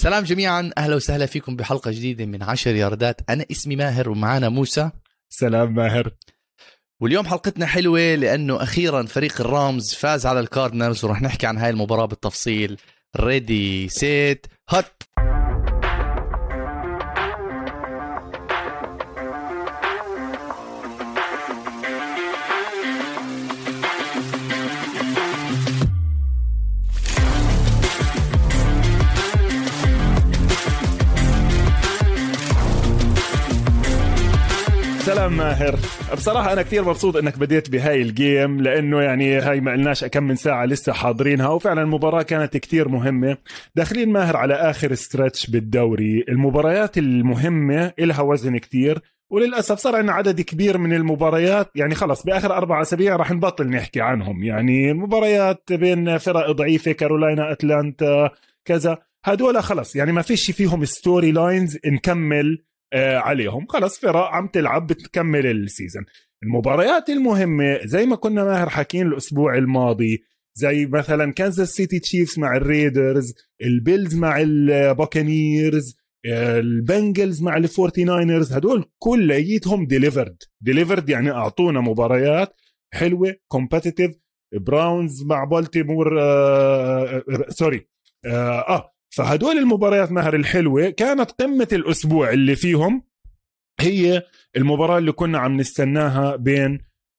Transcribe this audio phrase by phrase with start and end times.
[0.00, 0.70] سلام جميعا.
[0.78, 3.20] أهلا وسهلا فيكم بحلقة جديدة من عشر ياردات.
[3.30, 4.90] أنا اسمي ماهر ومعنا موسى.
[5.28, 6.10] سلام ماهر.
[7.00, 12.04] واليوم حلقتنا حلوة لأنه أخيرا فريق الرامز فاز على الكاردنالز ورح نحكي عن هاي المباراة
[12.06, 12.80] بالتفصيل.
[13.16, 15.02] ready set hut
[35.30, 35.78] ماهر.
[36.14, 40.22] بصراحة أنا كثير مبسوط إنك بديت بهاي ال game لأنه يعني هاي ما قلناش كم
[40.22, 43.36] من ساعة لسه حاضرينها وفعلا المباراة كانت كثير مهمة.
[43.74, 46.24] داخلين ماهر على آخر stretch بالدوري.
[46.28, 51.70] المباريات المهمة إلها وزن كثير وللأسف صار عندنا عدد كبير من المباريات.
[51.74, 54.42] يعني خلص بآخر أربع أسابيع راح نبطل نحكي عنهم.
[54.42, 58.30] يعني المباريات بين فرق ضعيفة كارولاينا أتلانتا
[58.64, 58.98] كذا.
[59.24, 62.64] هدول خلص يعني ما فيش فيهم storylines نكمل.
[62.94, 63.66] عليهم.
[63.66, 66.04] خلص فرق عم تلعب بتكمل ال season
[66.42, 70.24] المباريات المهمة زي ما كنا ماهر حاكين الأسبوع الماضي
[70.54, 75.96] زي مثلا كانزاس سيتي تشيفز مع الريدرز البيلز مع البوكانيرز
[76.26, 82.56] البنجلز مع الفورتي ناينرز هدول كليتهم delivered delivered يعني أعطونا مباريات
[82.94, 84.14] حلوة competitive
[84.54, 87.88] براونز مع بالتيمور آه sorry
[88.26, 93.02] آه, آه فهدول المباريات ماهر الحلوة كانت قمة الأسبوع اللي فيهم.
[93.80, 94.22] هي
[94.56, 96.78] المباراة اللي كنا عم نستناها بين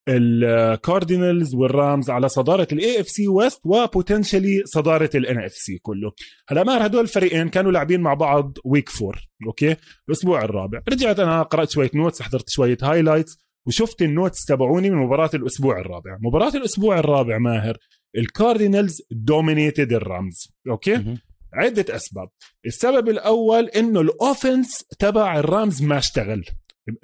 [0.09, 6.11] الكاردينالز والرامز على صدارة ال NFC West و potentially صدارة ال NFC كله.
[6.49, 9.75] هلا ماهر هدول الفريقين كانوا لاعبين مع بعض week four okay؟
[10.09, 10.81] الأسبوع الرابع.
[10.89, 15.79] رجعت أنا قرأت شوية notes حضرت شوية highlights وشفت ال notes تبعوني من مباراة الأسبوع
[15.79, 16.17] الرابع.
[16.21, 17.77] مباراة الأسبوع الرابع ماهر
[18.17, 21.17] الكاردينالز dominated الرامز okay؟
[21.53, 22.29] عدة أسباب.
[22.65, 26.45] السبب الأول إنه ال offense تبع الرامز ما اشتغل.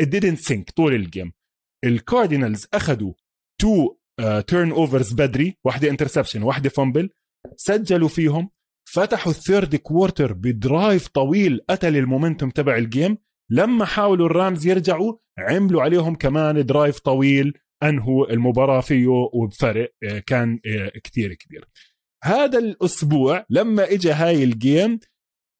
[0.01, 1.33] It didn't sync طول ال game.
[1.85, 3.13] الكاردينالز أخذوا
[3.61, 3.95] two
[4.47, 7.09] turnovers بدري واحدة interception واحدة fumble
[7.55, 8.49] سجلوا فيهم
[8.89, 13.17] فتحوا ال third quarter ب drive طويل قتل ال momentum تبع ال game.
[13.51, 17.53] لما حاولوا الرامز يرجعوا عملوا عليهم كمان drive طويل
[17.83, 21.67] أنهوا المباراة فيه وبفرق آه، كان آه، كتير كبير.
[22.23, 24.99] هذا الأسبوع لما اجى هاي ال game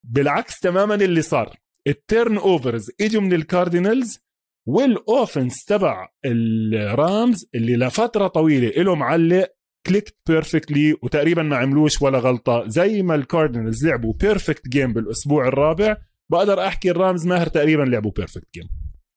[0.04, 1.58] بالعكس تماما اللي صار.
[1.88, 4.20] ال turnovers إجوا من الكاردينالز
[4.68, 9.48] وال offense تبع الرامز اللي لفترة طويلة له معلق
[9.86, 15.98] clicked perfectly وتقريبا ما عملوش ولا غلطة زي ما الكاردينالز لعبوا perfect game بالأسبوع الرابع.
[16.32, 18.70] بقدر أحكي الرامز ماهر تقريبا لعبوا perfect game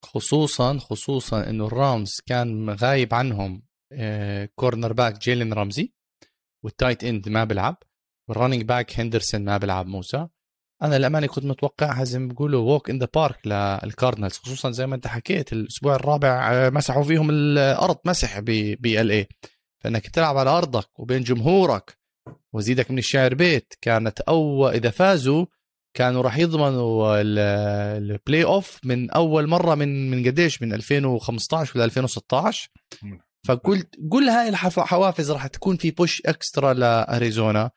[0.05, 3.63] خصوصا خصوصا إنه الرامز كان غايب عنهم
[4.55, 5.93] cornerback جيلين رمزي.
[6.63, 7.77] وال tight end ما بيلعب
[8.29, 10.27] وال running back هندرسون ما بيلعب موسى.
[10.81, 14.95] أنا للأمانة كنت متوقعها زي ما بيقولوا walk in the park للكاردنالز خصوصا زي ما
[14.95, 19.27] أنت حكيت الأسبوع الرابع آه، مسحوا فيهم الأرض مسح ب LA
[19.83, 21.97] فإنك تلعب على أرضك وبين جمهورك
[22.53, 25.45] وزيدك من الشعر بيت كانت أو إذا فازوا
[25.93, 32.69] كانوا راح يضمنوا ال playoff من أول مرة من من قديش؟ من 2015 ولا 2016
[33.47, 37.71] فقلت كل هاي الحوافز راح تكون في push extra لأريزونا.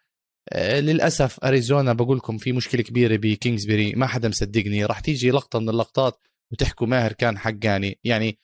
[0.53, 4.85] آه، للأسف أريزونا بقول لكم في مشكلة كبيرة بكينجزبري ما حدا مصدقني.
[4.85, 6.21] راح تيجي لقطة من اللقطات
[6.53, 7.99] وتحكوا ماهر كان حقاني.
[8.05, 8.39] يعني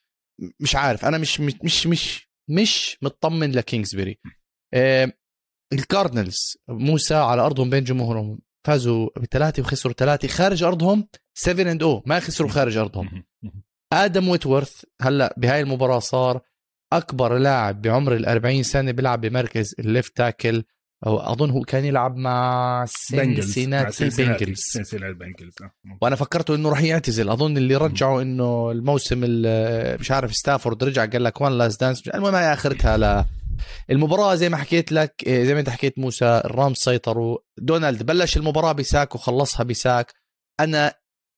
[0.60, 4.18] مش عارف أنا مش مش مش مش مطمن لكينجزبري
[4.74, 5.12] آه
[5.72, 8.38] الكاردنالز موسى على أرضهم بين جمهورهم.
[8.66, 13.24] فازوا بثلاثة وخسروا ثلاثة خارج أرضهم 7 and oh ما خسروا خارج أرضهم.
[13.92, 16.40] آدم ويتورث هلأ بهاي المباراة صار
[16.92, 20.64] أكبر لاعب بعمر ال 40 سنة بيلعب بمركز ال left tackle
[21.06, 25.54] أو أظن هو كان يلعب مع سينسيناتي بنجلز بنجلز.
[26.02, 27.28] وأنا فكرته إنه راح يعتزل.
[27.28, 29.20] أظن اللي رجعوا إنه الموسم
[30.00, 33.24] مش عارف ستافورد رجع قال لك one last dance المهم هي آخرتها ل
[33.90, 34.34] المباراة.
[34.34, 37.38] زي ما حكيت لك إيه، زي ما أنت حكيت موسى الرامز سيطروا.
[37.58, 40.12] دونالد بلش المباراة ب sack وخلصها ب sack
[40.60, 40.94] أنا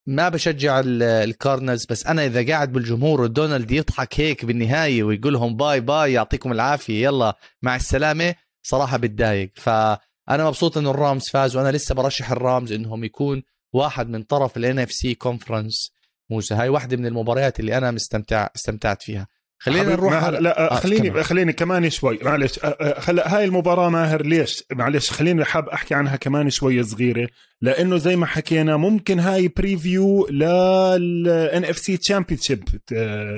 [0.07, 5.81] ما بشجع الكاردنالز بس أنا إذا قاعد بالجمهور ودونالد يضحك هيك بالنهاية ويقول لهم bye
[5.81, 9.51] bye يعطيكم العافية يلا مع السلامة صراحة بتضايق.
[9.55, 9.99] فأنا
[10.45, 15.15] مبسوط إنه الرامز فاز وأنا لسه برشح الرامز إنهم يكون واحد من طرف ال NFC
[15.15, 15.93] conference
[16.31, 19.27] موسى هاي واحدة من المباريات اللي أنا مستمتع استمتعت فيها.
[19.63, 20.39] خلينا نروح على...
[20.39, 21.23] لا آه خليني كمان.
[21.23, 22.19] خليني كمان شوي.
[22.23, 22.59] معلش
[22.99, 27.29] هلا هاي المباراة ماهر ليش؟ معلش خليني حاب أحكي عنها كمان شوي صغيرة
[27.61, 32.65] لأنه زي ما حكينا ممكن هاي preview لل NFC championship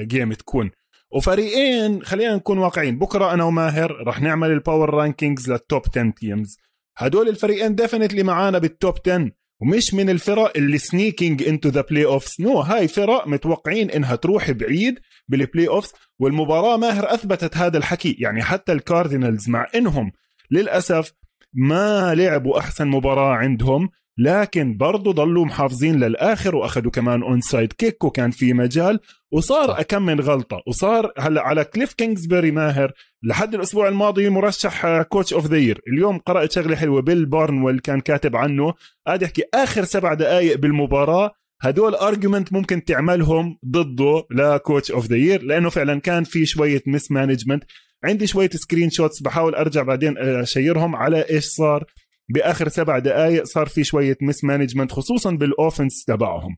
[0.00, 0.70] game تكون.
[1.10, 6.10] وفريقين خلينا نكون واقعيين بكرة أنا وماهر رح نعمل ال power rankings لل top 10
[6.16, 6.58] teams
[6.96, 9.30] هدول الفريقين definitely معانا بال top 10
[9.64, 14.98] ومش من الفرق اللي sneaking into the playoffs no هاي فرق متوقعين إنها تروح بعيد
[15.28, 18.16] بال playoffs والمباراة ماهر أثبتت هذا الحكي.
[18.18, 20.12] يعني حتى الكاردينالز مع إنهم
[20.50, 21.12] للأسف
[21.54, 23.88] ما لعبوا أحسن مباراة عندهم.
[24.18, 29.00] لكن برضو ضلوا محافظين للآخر وأخذوا كمان onside kick وكان في مجال
[29.32, 30.62] وصار كم من غلطة.
[30.66, 32.92] وصار هلا على كليف كينجزبري ماهر.
[33.22, 38.00] لحد الأسبوع الماضي مرشح coach of the year اليوم قرأت شغلة حلوة بيل بارنويل كان
[38.00, 38.74] كاتب عنه.
[39.06, 41.30] قاعد يحكي آخر سبع دقائق بالمباراة.
[41.62, 46.82] هدول argument ممكن تعملهم ضده ل coach of the year لأنه فعلا كان في شوية
[46.86, 47.64] mismanagement
[48.04, 51.84] عندي شوية screenshots بحاول أرجع بعدين أشيرهم على إيش صار.
[52.28, 56.56] بآخر سبع دقائق صار في شوية mismanagement خصوصا بال offense تبعهم.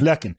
[0.00, 0.34] لكن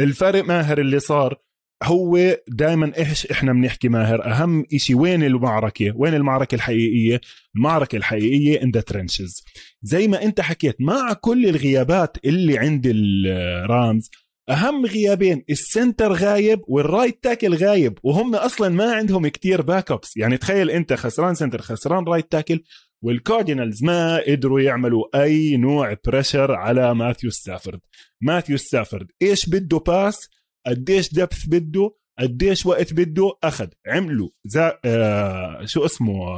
[0.00, 1.38] الفرق ماهر اللي صار
[1.82, 7.20] هو دائما إيش إحنا بنحكي ماهر؟ أهم شيء وين المعركة؟ وين المعركة الحقيقية؟
[7.56, 9.44] المعركة الحقيقية in the trenches
[9.82, 14.10] زي ما أنت حكيت مع كل الغيابات اللي عند ال Rams
[14.50, 20.16] أهم غيابين ال center غايب وال right tackle غايب وهم أصلا ما عندهم كتير backups
[20.16, 22.62] يعني تخيل أنت خسران center خسران right tackle
[23.04, 27.80] وال Cardinals ما قدروا يعملوا أي نوع pressure على ماثيو ستافورد
[28.20, 30.28] ماثيو ستافورد إيش بده pass
[30.66, 36.28] قديش depth بده؟ قديش وقت بده؟ أخذ عملوا زا آه شو اسمه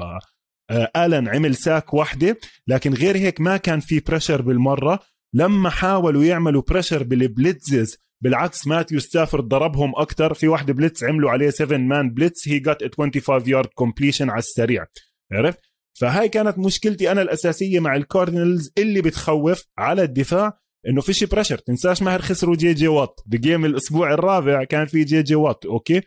[0.71, 5.01] آه آلن عمل sack واحدة لكن غير هيك ما كان في pressure بالمرة.
[5.35, 11.31] لما حاولوا يعملوا pressure بال blitzes بالعكس ماثيو ستافورد ضربهم أكثر في واحدة blitz عملوا
[11.31, 14.87] عليه 7 man blitz هي جات 25 yard completion على السريع.
[15.33, 15.70] عرفت؟
[16.01, 20.59] فهاي كانت مشكلتي أنا الأساسية مع ال Cardinals اللي بتخوف على الدفاع
[20.89, 22.89] إنه فيش pressure تنساش ماهر خسروا J.J.
[22.89, 23.21] Watt.
[23.27, 25.35] ب game الأسبوع الرابع كان في J.J.
[25.35, 26.01] Watt okay؟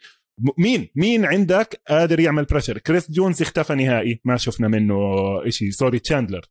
[0.58, 4.22] مين؟ مين عندك قادر يعمل pressure كريس جونز اختفى نهائي.
[4.26, 4.96] ما شفنا منه
[5.50, 6.42] شيء sorry تشاندلر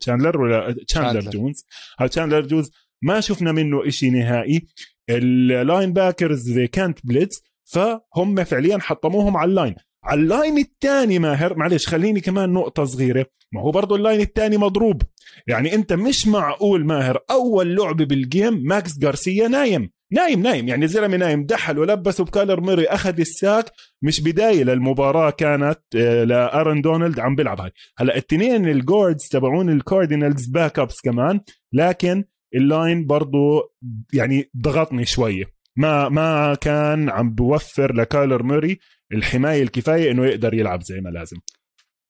[0.00, 1.64] تشاندلر ولا تشاندلر جونز
[2.00, 2.70] ها تشاندلر جونز
[3.02, 4.66] ما شفنا منه شيء نهائي.
[5.10, 9.74] ال linebackers كانت blitz فهم فعليا حطموهم على ال line
[10.08, 13.26] على ال line الثاني ماهر معلش خليني كمان نقطة صغيرة.
[13.52, 15.02] ما هو برضه ال line الثاني مضروب.
[15.46, 19.90] يعني انت مش معقول ماهر أول لعبة بال game ماكس جارسيا نايم.
[20.12, 20.68] نايم نايم.
[20.68, 23.64] يعني زلمة نايم دحل ولبسه بكايلر ميري أخذ ال sack.
[24.02, 27.70] مش بداية للمباراة كانت آه، لآرون دونالد عم بيلعب هاي.
[27.98, 31.40] هلأ الاثنين ال guards تبعون ال Cardinals backups كمان.
[31.72, 33.72] لكن ال line برضه
[34.12, 35.44] يعني ضغطني شوية.
[35.76, 38.78] ما ما كان عم بوفر لكايلر ميري
[39.12, 41.36] الحماية الكفاية إنه يقدر يلعب زي ما لازم.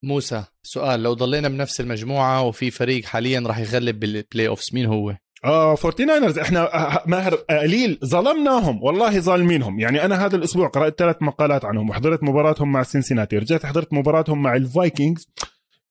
[0.02, 5.16] موسى سؤال لو ضلينا بنفس المجموعة وفي فريق حاليا راح يغلب بال playoffs مين هو؟
[5.44, 7.98] آه فورتي ناينرز إحنا آه، آه، ماهر قليل.
[8.04, 9.80] ظلمناهم والله ظالمينهم.
[9.80, 11.90] يعني أنا هذا الأسبوع قرأت ثلاث مقالات عنهم.
[11.90, 15.28] وحضرت مباراتهم مع سينسيناتي رجعت حضرت مباراتهم مع ال Vikings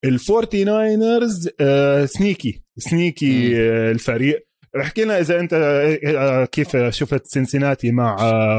[0.06, 4.47] ال 49ers آه sneaky sneaky آه الفريق.
[4.82, 8.18] احكي لنا إذا أنت آه، كيف شفت سينسيناتي مع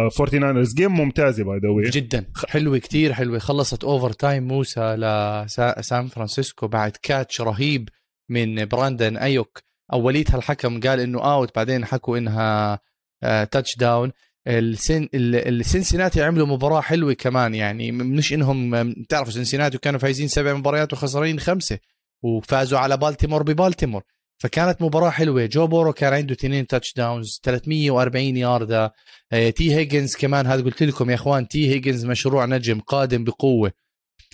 [0.09, 2.25] فورتي ناينرز جيم ممتازة by the جدا.
[2.49, 3.39] حلوة كتير حلوة.
[3.39, 7.89] خلصت overtime موسى لسان فرانسيسكو بعد catch رهيب
[8.29, 9.63] من براندن أيوك.
[9.93, 12.79] اوليتها الحكم قال إنه out بعدين حكوا إنها
[13.23, 14.13] touch آه، down
[14.49, 20.93] السن السنسيناتي عملوا مباراة حلوة كمان يعني مش إنهم تعرفوا سنسيناتي كانوا فايزين سبع مباريات
[20.93, 21.79] وخسرانين خمسة
[22.23, 24.03] وفازوا على بالتيمور ببالتيمور.
[24.39, 25.47] فكانت مباراة حلوة.
[25.47, 28.93] جو بورو كان عنده اثنين touchdowns 340 ياردة
[29.31, 33.73] تي هيجنز كمان هذا قلت لكم يا إخوان تي هيجنز مشروع نجم قادم بقوة.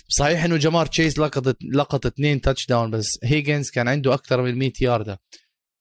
[0.07, 4.71] صحيح إنه جمار تشيز لقطت لقط اثنين touchdown بس هيجنز كان عنده أكثر من 100
[4.81, 5.19] ياردة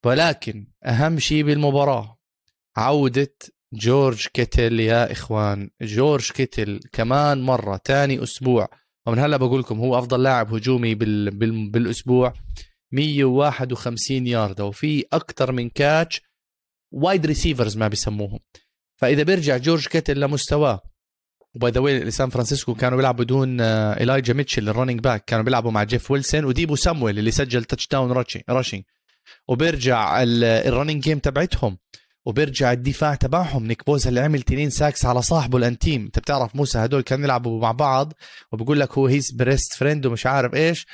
[0.04, 2.19] ولكن أهم شيء بالمباراة
[2.76, 3.35] عودة
[3.73, 5.71] جورج كيتل يا إخوان.
[5.83, 8.69] جورج كيتل كمان مرة ثاني أسبوع.
[9.07, 11.31] ومن هلا بقول لكم هو أفضل لاعب هجومي بال...
[11.31, 11.71] بال...
[11.71, 12.33] بالأسبوع.
[12.94, 16.20] 151 ياردة وفي أكثر من catch
[16.92, 18.38] wide receivers ما بيسموهم.
[18.96, 20.80] فإذا بيرجع جورج كيتل لمستواه
[21.54, 25.44] و by the way سان فرانسيسكو كانوا بيلعبوا بدون إيلايجا ميتشل ال running back كانوا
[25.44, 28.84] بيلعبوا مع جيف ويلسون وديبو سامويل اللي سجل touchdown rushing
[29.48, 31.78] وبيرجع ال running game تبعتهم
[32.26, 33.66] وبيرجع الدفاع تبعهم.
[33.66, 37.60] نيك بوسا اللي عمل تنين sacks على صاحبه الانتيم أنت بتعرف موسى هدول كانوا يلعبوا
[37.60, 38.12] مع بعض
[38.52, 40.86] وبقول لك هو his best friend ومش عارف إيش.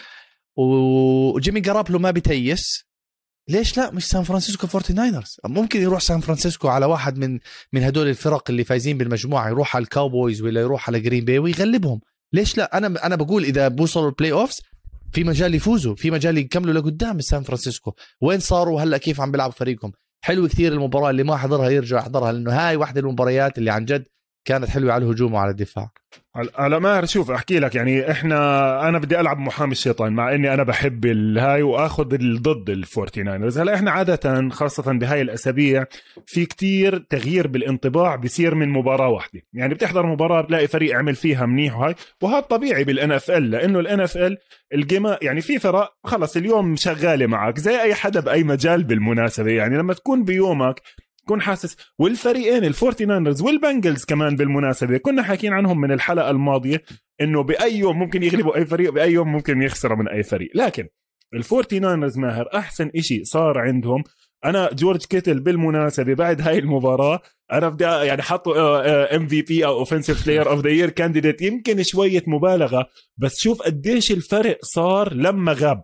[0.61, 2.85] وجيمي جرابلو ما بتيس
[3.49, 7.39] ليش لا؟ مش سان فرانسيسكو فورتي ناينرز ممكن يروح سان فرانسيسكو على واحد من
[7.73, 11.39] من هدول الفرق اللي فايزين بالمجموعة يروح على ال Cowboys ولا يروح على جرين باي
[11.39, 12.01] ويغلبهم.
[12.33, 14.61] ليش لا؟ أنا أنا بقول إذا بوصلوا ال playoffs
[15.13, 17.93] في مجال يفوزوا في مجال يكملوا لقدام سان فرانسيسكو.
[18.21, 19.93] وين صاروا؟ هلا كيف عم بيلعبوا فريقهم؟
[20.25, 24.07] حلو كثير المباراة اللي ما حضرها يرجع يحضرها لأنه هاي واحدة المباريات اللي عن جد
[24.45, 25.91] كانت حلوة على الهجوم وعلى الدفاع.
[26.35, 30.63] على ما شوف أحكي لك يعني إحنا أنا بدي ألعب محامي الشيطان مع إني أنا
[30.63, 32.05] بحب الهاي وآخذ
[32.41, 35.85] ضد الفورتي ناينرز هلا إحنا عادة خاصة بهاي الأسابيع
[36.27, 39.41] في كتير تغيير بالانطباع بيصير من مباراة واحدة.
[39.53, 44.39] يعني بتحضر مباراة بتلاقي فريق عمل فيها منيح وهاي وهذا طبيعي بال NFL لأنه ال
[44.75, 48.85] NFL ال game يعني في فرق خلص اليوم شغالة معك زي أي حدا بأي مجال
[48.85, 49.51] بالمناسبة.
[49.51, 50.81] يعني لما تكون بيومك
[51.31, 56.83] تكون حاسس والفريقين ال 49ers وال Bengals كمان بالمناسبة كنا حاكيين عنهم من الحلقة الماضية
[57.21, 60.51] إنه بأي يوم ممكن يغلبوا أي فريق بأي يوم ممكن يخسروا من أي فريق.
[60.55, 60.89] لكن
[61.35, 64.05] الفورتي ناينرز ماهر أحسن إشي صار عندهم.
[64.45, 67.21] أنا جورج كيتل بالمناسبة بعد هاي المباراة
[67.53, 72.87] أنا بدي يعني حطوا MVP أو offensive player of the year candidate يمكن شوية مبالغة
[73.17, 75.83] بس شوف قديش الفرق صار لما غاب.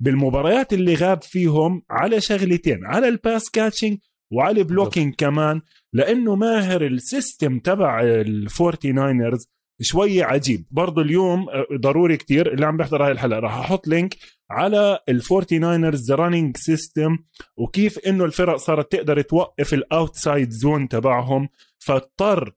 [0.00, 3.98] بالمباريات اللي غاب فيهم على شغلتين على ال pass catching
[4.32, 5.60] وعلى blocking كمان
[5.92, 9.48] لأنه ماهر ال system تبع الفورتي ناينرز
[9.80, 10.66] شوي عجيب.
[10.70, 14.16] برضه اليوم آه، ضروري كتير اللي عم بيحضر هاي الحلقة راح أحط link
[14.50, 17.18] على ال 49ers running system
[17.56, 21.48] وكيف إنه الفرق صارت تقدر توقف ال outside zone تبعهم.
[21.78, 22.52] فاضطر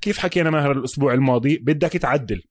[0.00, 2.42] كيف حكينا ماهر الأسبوع الماضي؟ بدك تعدل.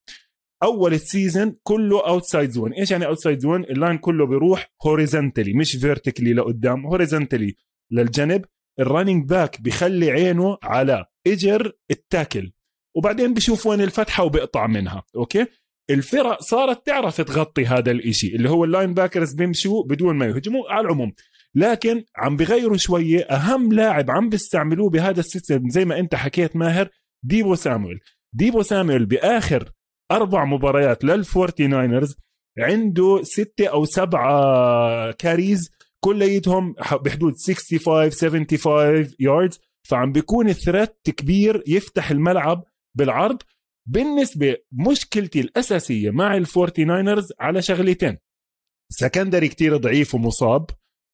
[0.63, 5.53] أول ال season كله outside zone إيش يعني outside zone ال line كله بيروح horizontally
[5.53, 7.55] مش vertically لقدام horizontally
[7.91, 8.45] للجنب
[8.79, 12.51] ال running back بخلي عينه على اجر ال tackle.
[12.95, 15.45] وبعدين بشوف وين الفتحة وبيقطع منها okay؟
[15.89, 20.85] الفرق صارت تعرف تغطي هذا الإشي اللي هو ال linebackers بيمشوا بدون ما يهجموا على
[20.85, 21.13] العموم.
[21.55, 26.55] لكن عم بغيروا شوية أهم لاعب عم بيستعملوه بهذا ال system زي ما أنت حكيت
[26.55, 26.89] ماهر
[27.23, 27.99] ديبو سامويل.
[28.33, 29.71] ديبو سامويل بآخر
[30.11, 32.15] أربع مباريات لل Forty Niners
[32.59, 35.71] عنده ستة أو سبعة carries
[36.03, 42.63] كليتهم بحدود 65 75 yards فعم بيكون ال threat كبير يفتح الملعب
[42.97, 43.41] بالعرض
[43.89, 48.17] بالنسبة مشكلتي الأساسية مع ال Forty Niners على شغلتين.
[48.89, 50.69] secondary كتير ضعيف ومصاب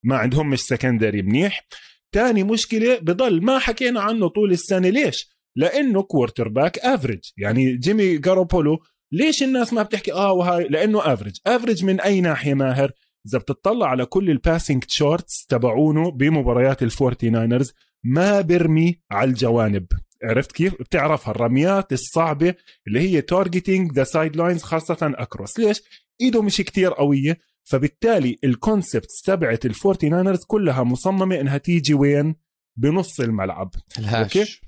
[0.06, 1.68] ما عندهم مش secondary منيح.
[2.12, 8.80] تاني مشكلة بضل ما حكينا عنه طول السنة ليش؟ لأنه quarterback average يعني جيمي جاروبولو
[9.12, 12.92] ليش الناس ما بتحكي آه وهاي؟ لأنه average average من أي ناحية ماهر؟
[13.30, 19.30] إذا بتطلع على كل ال passing charts تبعونه بمباريات ال Forty Niners ما برمي على
[19.30, 19.88] الجوانب.
[20.24, 21.32] عرفت كيف؟ بتعرفها.
[21.32, 22.56] الرميات الصعبة
[22.88, 25.82] اللي هي targeting the sidelines خاصة across ليش؟
[26.22, 31.94] إيده مش كتير قوية فبالتالي ال concept تبعت ال Forty Niners كلها مصممة إنها تيجي
[31.94, 32.36] وين؟
[32.78, 33.72] بنص الملعب.
[34.00, 34.62] ال hash؟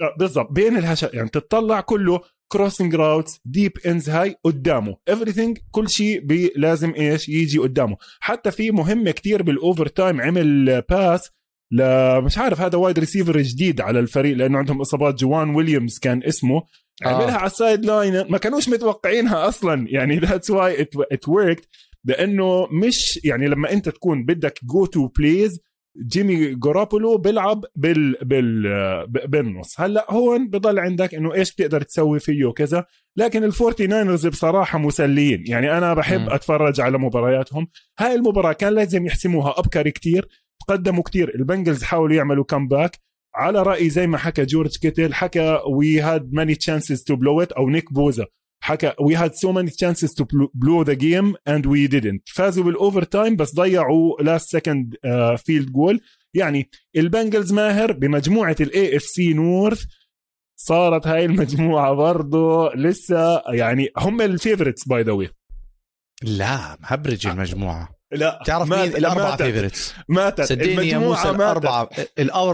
[0.00, 0.52] آه، بالضبط.
[0.52, 4.96] بين ال hash يعني تطلع كله crossing routes deep ins هاي قدامه.
[5.10, 6.26] Everything كل شيء
[6.56, 7.96] لازم إيش؟ يجي قدامه.
[8.20, 11.30] حتى في مهمة كتير بال overtime عمل pass
[11.72, 11.82] ل
[12.20, 15.14] مش عارف هذا wide receiver جديد على الفريق لأنه عندهم إصابات.
[15.14, 16.62] جوان ويليامز كان اسمه.
[17.04, 17.08] آه.
[17.08, 18.24] عملها على ال sideline.
[18.30, 19.86] ما كانوش متوقعينها أصلا.
[19.88, 21.68] يعني that's why it worked
[22.04, 25.60] لأنه مش يعني لما أنت تكون بدك go-to plays
[26.06, 28.62] جيمي جاروبولو بيلعب بال بال
[29.06, 29.80] بالنص.
[29.80, 32.84] هلأ هون بضل عندك إنه إيش بتقدر تسوي فيه وكذا
[33.16, 35.44] لكن ال Forty Niners بصراحة مسليين.
[35.46, 36.30] يعني أنا بحب م.
[36.30, 37.68] أتفرج على مبارياتهم.
[37.98, 40.28] هاي المباراة كان لازم يحسموها أبكر كتير
[40.60, 41.34] تقدموا كتير.
[41.34, 42.98] ال Bengals حاولوا يعملوا comeback
[43.34, 47.52] على رايي زي ما حكى جورج كيتل حكى we had many chances to blow it
[47.52, 48.26] أو نيك بوزا
[48.60, 50.24] حكى we had so many chances to
[50.54, 54.96] blow the game and we didn't فازوا بال overtime بس ضيعوا last second
[55.36, 56.00] field goal
[56.34, 59.82] يعني ال Bengals ماهر بمجموعة ال AFC North
[60.60, 65.28] صارت هاي المجموعة برضه لسه يعني هم ال favorites by the way
[66.22, 67.32] لا مهبرج آه.
[67.32, 67.88] المجموعة.
[68.12, 70.44] لا تعرف مين الأربعة فيفورتس ماتت.
[70.44, 71.88] صدقني يا موسى الأربعة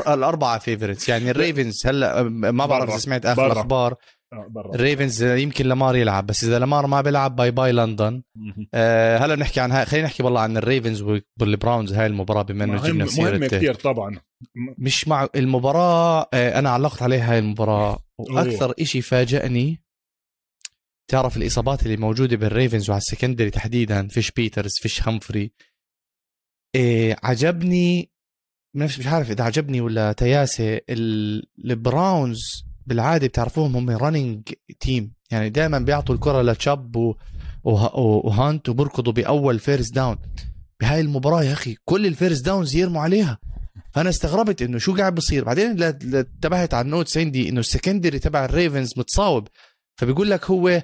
[0.08, 3.94] الأربعة فيفورتس يعني الريفنز هلا ما بعرف إذا سمعت آخر الأخبار.
[4.38, 8.22] آه، الريفنز يمكن لامار يلعب بس إذا لامار ما بيلعب باي باي لندن
[8.74, 11.02] آه هلا بنحكي عن هاي خلينا نحكي والله عن الريفنز
[11.40, 14.20] والبراونز هاي المباراة بما إنه جبنا سيره مهمة كثير طبعا.
[14.78, 19.80] مش مع المباراة آه أنا علقت عليها هاي المباراة وأكثر شيء فاجأني
[21.10, 25.52] تعرف الإصابات اللي موجودة بال Ravens وعلى ال secondary تحديدا فيش بيترز فيش همفري.
[26.74, 28.10] إيه عجبني
[28.74, 30.80] مش عارف إذا عجبني ولا تياسة
[31.64, 34.42] ال Browns بالعادة بتعرفوهم هم running
[34.80, 37.14] team يعني دائما بيعطوا الكرة لتشاب
[37.64, 40.18] وهانت وبركضوا بأول first down
[40.80, 43.38] بهاي المباراة يا أخي كل ال first downs يرموا عليها.
[43.92, 45.44] فأنا استغربت إنه شو قاعد بصير.
[45.44, 49.48] بعدين انتبهت على ال notes عندي إنه ال secondary تبع ال Ravens متصاوب.
[49.96, 50.82] فبيقول لك هو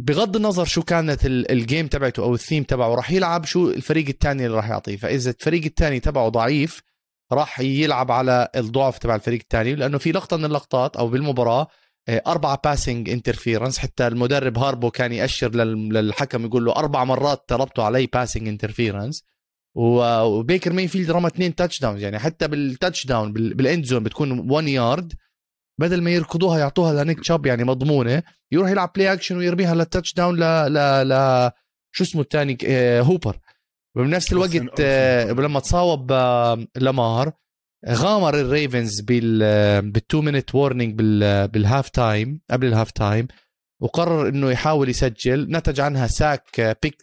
[0.00, 4.46] بغض النظر شو كانت ال game تبعته أو الثيم تبعه راح يلعب شو الفريق الثاني
[4.46, 4.96] اللي راح يعطيه.
[4.96, 6.82] فإذا الفريق الثاني تبعه ضعيف
[7.32, 11.66] راح يلعب على الضعف تبع الفريق الثاني لأنه في لقطة من اللقطات أو بالمباراة
[12.08, 17.84] آه، أربعة passing interference حتى المدرب هاربو كان يأشر للحكم يقول له أربع مرات طلبتوا
[17.84, 19.24] علي passing interference
[19.76, 25.12] وبيكر مينفيلد رمى اثنين touchdown يعني حتى بال touchdown بال end zone بتكون 1 يارد
[25.80, 28.22] بدل ما يركضوها يعطوها لنيك تشاب يعني مضمونة
[28.52, 31.50] يروح يلعب play action ويرميها لل touchdown ل ل ل
[31.92, 32.58] شو اسمه الثاني
[33.00, 33.38] هوبر.
[33.96, 37.32] بنفس الوقت آه، لما تصاوب آه، لامار
[37.88, 40.94] غامر ال Ravens بال بال two minute warning
[41.52, 43.28] بال halftime قبل ال halftime
[43.82, 45.46] وقرر إنه يحاول يسجل.
[45.50, 47.02] نتج عنها sack big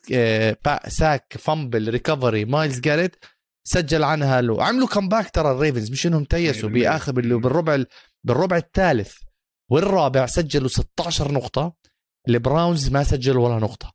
[0.87, 3.15] sack fumble recovery مايلز جاريت
[3.63, 4.63] سجل عنها له.
[4.63, 7.83] عملوا comeback ترى ال Ravens مش إنهم تيسوا بآخر بالربع
[8.23, 9.15] بالربع الثالث.
[9.71, 11.73] والرابع سجلوا 16 نقطة.
[12.29, 13.93] ال Browns ما سجلوا ولا نقطة.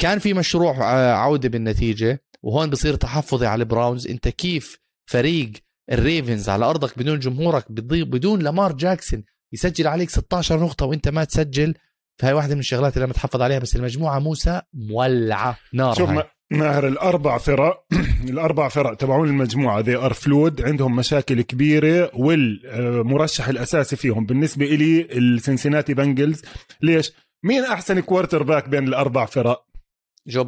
[0.00, 2.24] كان في مشروع آه، عودة بالنتيجة.
[2.46, 4.06] وهون بصير تحفظي على ال Browns.
[4.06, 4.78] انت كيف
[5.10, 5.52] فريق
[5.92, 11.24] ال Ravens على أرضك بدون جمهورك بدون لامار جاكسون يسجل عليك 16 نقطة وانت ما
[11.24, 11.74] تسجل؟
[12.20, 15.58] فهي واحدة من الشغلات اللي أنا متحفظ عليها بس المجموعة موسى مولعة.
[15.72, 16.24] نار شوف هاي.
[16.50, 17.84] ماهر الأربع فرق
[18.30, 25.00] الأربع فرق تبعون المجموعة they are flawed عندهم مشاكل كبيرة والمرشح الأساسي فيهم بالنسبة لي
[25.18, 26.42] ال Cincinnati Bengals.
[26.82, 27.12] ليش؟
[27.44, 29.66] مين أحسن quarterback بين الأربع فرق؟
[30.26, 30.44] جو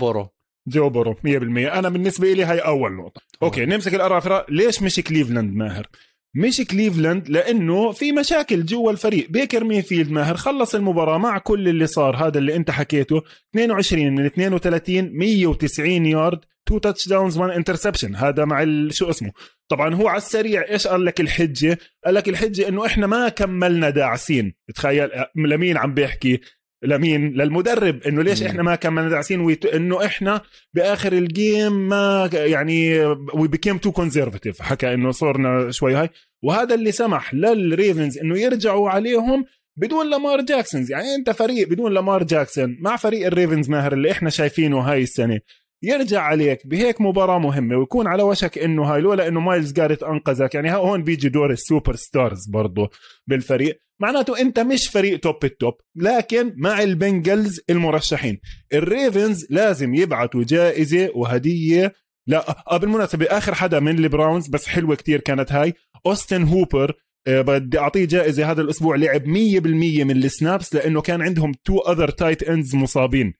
[0.76, 3.20] بورو 100% أنا بالنسبة لي هاي أول نقطة.
[3.42, 3.66] okay.
[3.66, 5.86] نمسك الاربع فرق ليش مش كليفلاند ماهر؟
[6.34, 9.30] مش كليفلاند لأنه في مشاكل جوا الفريق.
[9.30, 13.22] بيكر مينفيلد ماهر خلص المباراة مع كل اللي صار هذا اللي أنت حكيته.
[13.54, 19.32] 22 من 32 190 yard two touchdowns one interception هذا مع شو اسمه؟
[19.68, 23.90] طبعا هو على السريع إيش قال لك الحجة؟ قال لك الحجة إنه إحنا ما كملنا
[23.90, 24.54] داعسين.
[24.74, 26.40] تخيل لمين عم بيحكي؟
[26.82, 29.66] لمين؟ للمدرب إنه ليش إحنا ما كملنا داعسين ويت...
[29.66, 30.40] إنه إحنا
[30.74, 33.04] بآخر ال game ما يعني
[33.34, 36.10] we became too conservative حكى إنه صرنا شوي هاي.
[36.42, 39.44] وهذا اللي سمح للريفنز إنه يرجعوا عليهم
[39.76, 44.30] بدون لامار جاكسونز يعني أنت فريق بدون لامار جاكسون مع فريق الريفنز ماهر اللي إحنا
[44.30, 45.40] شايفينه هاي السنة.
[45.82, 50.54] يرجع عليك بهيك مباراة مهمة ويكون على وشك إنه هاي لولا إنه مايلز جاريت أنقذك.
[50.54, 52.90] يعني هون بيجي دور ال superstars برضه
[53.26, 53.80] بالفريق.
[54.00, 58.40] معناته أنت مش فريق top ال top لكن مع البنجلز المرشحين.
[58.72, 61.94] الريفنز لازم يبعثوا جائزة وهدية.
[62.26, 65.74] لا آه، بالمناسبة آخر حدا من البراونز بس حلوة كتير كانت هاي.
[66.06, 66.94] أوستن هوبر
[67.26, 71.78] آه، بدي أعطيه جائزة هذا الأسبوع لعب 100% من ال snaps لأنه كان عندهم two
[71.78, 73.34] other tight ends مصابين.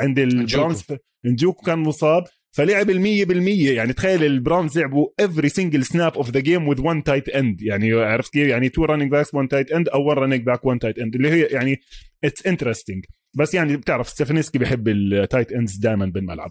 [0.00, 0.84] عند البراونز
[1.26, 2.24] نجوكو كان مصاب
[2.56, 7.02] فلعب ال 100% يعني تخيل البراونز لعبوا every single snap of the game with one
[7.08, 7.56] tight end.
[7.60, 10.78] يعني عرفت كيف؟ يعني two running backs one tight end أو one running back one
[10.84, 11.14] tight end.
[11.14, 11.80] اللي هي يعني
[12.26, 13.00] it's interesting.
[13.34, 16.50] بس يعني بتعرف ستيفانسكي بيحب ال tight ends دائما بالملعب.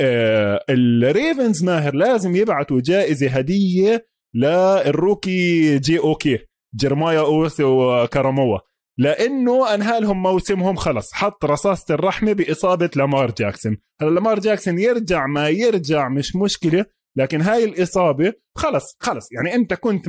[0.00, 6.38] آه الريفنز ماهر لازم يبعثوا جائزة هدية لل rookie جي أوكي
[6.76, 8.58] جيرمايا اوسو كاراموا
[9.00, 11.12] لأنه انهى لهم موسمهم خلص.
[11.12, 13.78] حط رصاصة الرحمة بإصابة لامار جاكسون.
[14.00, 16.86] هلا لامار جاكسون يرجع ما يرجع مش مشكلة
[17.16, 19.32] لكن هاي الإصابة خلص خلص.
[19.32, 20.04] يعني أنت كنت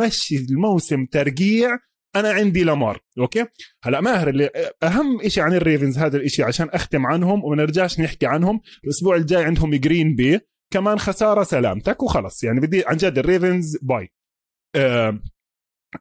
[0.00, 1.78] مشي الموسم ترقيع
[2.16, 3.00] أنا عندي لامار.
[3.18, 3.46] أوكي؟
[3.84, 4.50] هلا ماهر اللي
[4.82, 9.44] أهم شيء عن الريفنز هذا الشيء عشان أختم عنهم وما نرجعش نحكي عنهم الأسبوع الجاي
[9.44, 10.40] عندهم جرين بي.
[10.72, 12.44] كمان خسارة سلامتك وخلص.
[12.44, 14.08] يعني بدي عن جد الريفنز bye.
[14.76, 15.18] آه،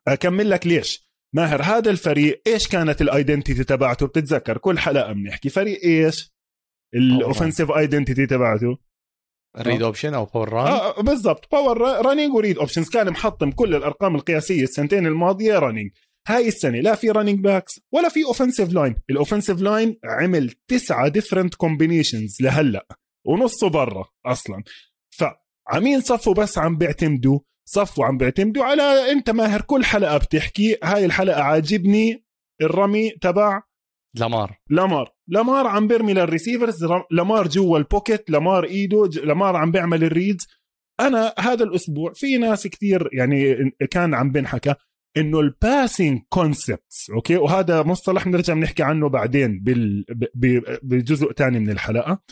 [0.07, 1.12] أكمل لك ليش.
[1.33, 6.33] ماهر هذا الفريق إيش كانت ال identity تبعته؟ بتتذكر كل حلقة بنحكي فريق إيش؟
[6.95, 8.77] ال offensive identity تبعته.
[9.57, 13.75] read option أو power run آه بالضبط power running و read options كان محطم كل
[13.75, 15.91] الأرقام القياسية السنتين الماضية running
[16.27, 21.07] هاي السنة لا في running backs ولا في offensive line ال offensive line عمل تسعة
[21.07, 22.87] different combinations لهلأ
[23.25, 24.63] ونصه برا أصلا.
[25.09, 31.05] فعمين صفوا بس عم بيعتمدوا صفوا عم بيعتمدوا على انت ماهر كل حلقة بتحكي هاي
[31.05, 32.25] الحلقة عاجبني
[32.61, 33.61] الرمي تبع
[34.15, 34.61] لامار.
[34.69, 35.13] لامار.
[35.27, 40.09] لامار عم بيرمي لل receivers لامار جوا ال pocket لامار ايده لامار عم بيعمل ال
[40.09, 40.47] reads.
[40.99, 43.55] أنا هذا الأسبوع في ناس كثير يعني
[43.91, 44.75] كان عم بنحكى
[45.17, 50.05] إنه ال passing concepts أوكي؟ وهذا مصطلح بنرجع بنحكي عنه بعدين بال
[50.83, 52.23] بجزء ثاني من الحلقة.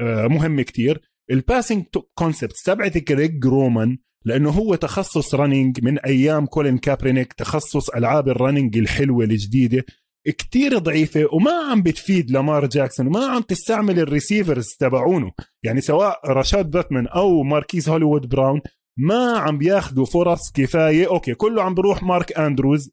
[0.00, 1.00] آه، مهم كتير.
[1.30, 1.84] ال passing
[2.14, 8.34] concepts تبعت كريج رومان لأنه هو تخصص running من أيام كولين كابرينيك تخصص ألعاب ال
[8.34, 9.84] running الحلوة الجديدة
[10.26, 15.32] كتير ضعيفة وما عم بتفيد لامار جاكسون وما عم تستعمل ال receivers تبعونه.
[15.62, 18.60] يعني سواء رشاد باتمان أو ماركيز هوليوود براون
[18.98, 21.06] ما عم بياخذوا فرص كفاية.
[21.06, 22.32] أوكي كله عم بروح مارك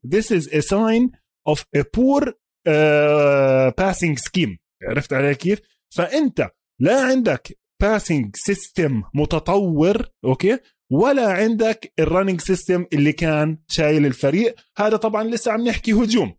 [0.06, 1.10] This is a sign
[1.48, 2.22] of a poor
[2.68, 4.56] uh, passing scheme.
[4.82, 5.60] عرفت علي كيف؟
[5.94, 10.58] فأنت لا عندك passing system متطور أوكي؟
[10.90, 14.54] ولا عندك ال running system اللي كان شايل الفريق.
[14.76, 16.34] هذا طبعا لسه عم نحكي هجوم.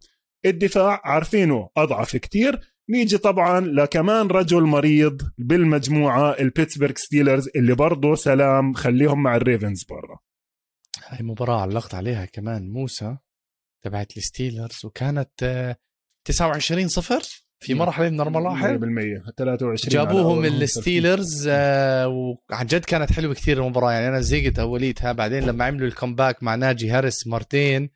[0.45, 2.59] الدفاع عارفينه أضعف كتير.
[2.89, 10.19] نيجي طبعا لكمان رجل مريض بالمجموعة البيتسبرغ ستيلرز اللي برضه سلام خليهم مع الريفنز برا.
[11.07, 13.17] هاي مباراة علقت عليها كمان موسى
[13.83, 15.75] تبعت الستيلرز وكانت
[16.27, 17.21] 29 صفر.
[17.63, 18.79] في مرحلة من المراحل؟
[19.25, 23.91] 100% 23 جابوهم الستيلرز آه وعن جد كانت حلوة كثير المباراة.
[23.91, 25.11] يعني أنا زيقت أوليتها.
[25.11, 27.89] بعدين لما عملوا ال comeback مع ناجي هاريس مرتين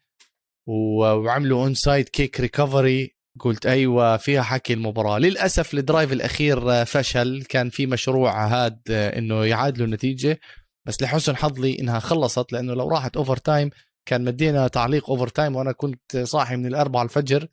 [0.67, 5.19] وعملوا onside kick recovery قلت أيوه فيها حكي المباراة.
[5.19, 7.43] للأسف ال drive الأخير آه، فشل.
[7.49, 10.39] كان في مشروع هاد آه، إنه يعادلوا النتيجة.
[10.88, 13.69] بس لحسن حظي إنها خلصت لأنه لو راحت overtime
[14.05, 17.47] كان مدينا تعليق overtime وأنا كنت صاحي من الاربعة الفجر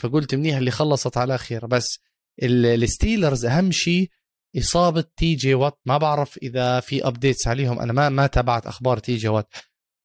[0.00, 1.66] فقلت منيح اللي خلصت على خير.
[1.66, 1.98] بس
[2.42, 4.10] الستيلرز أهم شيء
[4.58, 7.80] إصابة تي جي وات ما بعرف إذا في updates عليهم.
[7.80, 9.48] أنا ما ما تابعت أخبار تي جي وات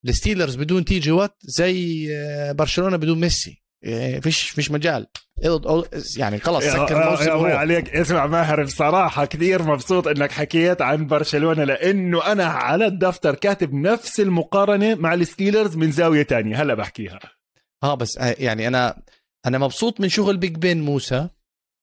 [0.06, 3.62] الستيلرز بدون تي جي وات زي آه، برشلونة بدون ميسي.
[4.22, 5.08] فيش فيش مجال.
[6.17, 7.96] يعني خلص سكر الموسم عليك.
[7.96, 14.19] اسمع ماهر بصراحة كثير مبسوط إنك حكيت عن برشلونة لأنه أنا على الدفتر كاتب نفس
[14.19, 16.62] المقارنة مع الستيلرز من زاوية تانية.
[16.62, 17.19] هلا بحكيها.
[17.84, 19.02] آه بس آه، يعني أنا
[19.46, 21.30] أنا مبسوط من شغل بيج بين موسى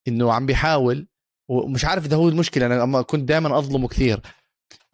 [0.09, 1.07] إنه عم بيحاول
[1.51, 4.21] ومش عارف إذا هو المشكلة أنا كنت دائما أظلمه كثير.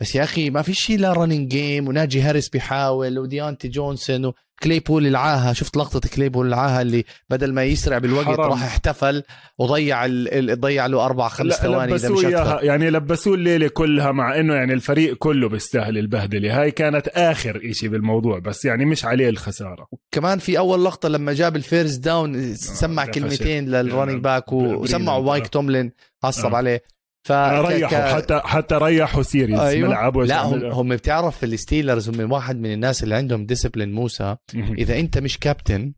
[0.00, 5.06] بس يا أخي ما في شيء لا running game وناجي هاريس بيحاول وديانتي جونسون وكليبول
[5.06, 8.50] العاهه شفت لقطة كليبول العاهه اللي بدل ما يسرع بالوقت حرام.
[8.50, 9.22] راح احتفل
[9.58, 10.06] وضيع
[10.54, 12.22] ضيع له أربع خمس ثواني إذا مش
[12.62, 16.60] يعني لبسوه الليلة كلها مع إنه يعني الفريق كله بيستاهل البهدلة.
[16.60, 19.86] هاي كانت آخر إشي بالموضوع بس يعني مش عليه الخسارة.
[20.10, 24.22] كمان في أول لقطة لما جاب ال first down آه، سمع آه كلمتين لل running
[24.24, 25.92] back وسمعوا مايك توملين
[26.24, 26.56] عصب آه.
[26.56, 26.95] عليه.
[27.26, 29.88] ف ريحوا حتى حتى ريحوا سيريز أيوة.
[29.88, 34.36] ملعبوا لا هم, هم بتعرف الستيلرز هم واحد من الناس اللي عندهم ديسيبلين موسى.
[34.54, 35.94] إذا أنت مش كابتن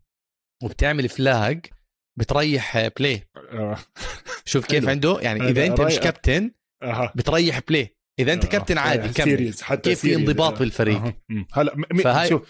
[0.62, 1.67] وبتعمل فلاج
[2.19, 3.77] بتريح بلاي آه.
[4.45, 6.51] شوف كيف عنده؟ يعني إذا أنت مش كابتن
[7.14, 9.53] بتريح بلاي إذا أنت كابتن عادي كمل.
[9.83, 11.14] كيف في انضباط بالفريق.
[11.53, 12.29] هلا.
[12.29, 12.43] شوف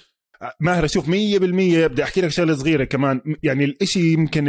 [0.61, 3.21] ماهر شوف 100% بدي أحكي لك شغلة صغيرة كمان.
[3.43, 4.45] يعني الإشي يمكن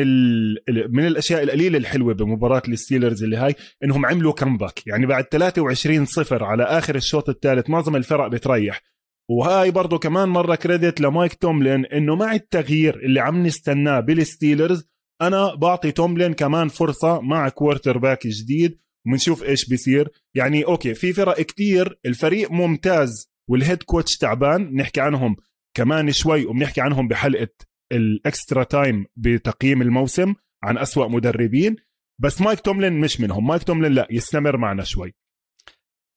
[0.89, 6.43] من الأشياء القليلة الحلوة بمباراة الستيلرز اللي هاي إنهم عملوا comeback يعني بعد 23 صفر
[6.43, 8.81] على آخر الشوط الثالث معظم الفرق بتريح.
[9.29, 14.83] وهاي برضه كمان مرة credit لمايك توملين إنه مع التغيير اللي عم نستناه بالستيلرز
[15.21, 18.79] أنا بعطي توملين كمان فرصة مع quarterback جديد.
[19.07, 20.09] وبنشوف إيش بيصير.
[20.35, 25.35] يعني okay في فرق كتير الفريق ممتاز وال head coach تعبان نحكي عنهم.
[25.73, 27.49] كمان شوي وبنحكي عنهم بحلقة
[27.91, 31.75] ال extra time بتقييم الموسم عن أسوأ مدربين
[32.21, 35.15] بس مايك توملين مش منهم مايك توملين لا يستمر معنا شوي.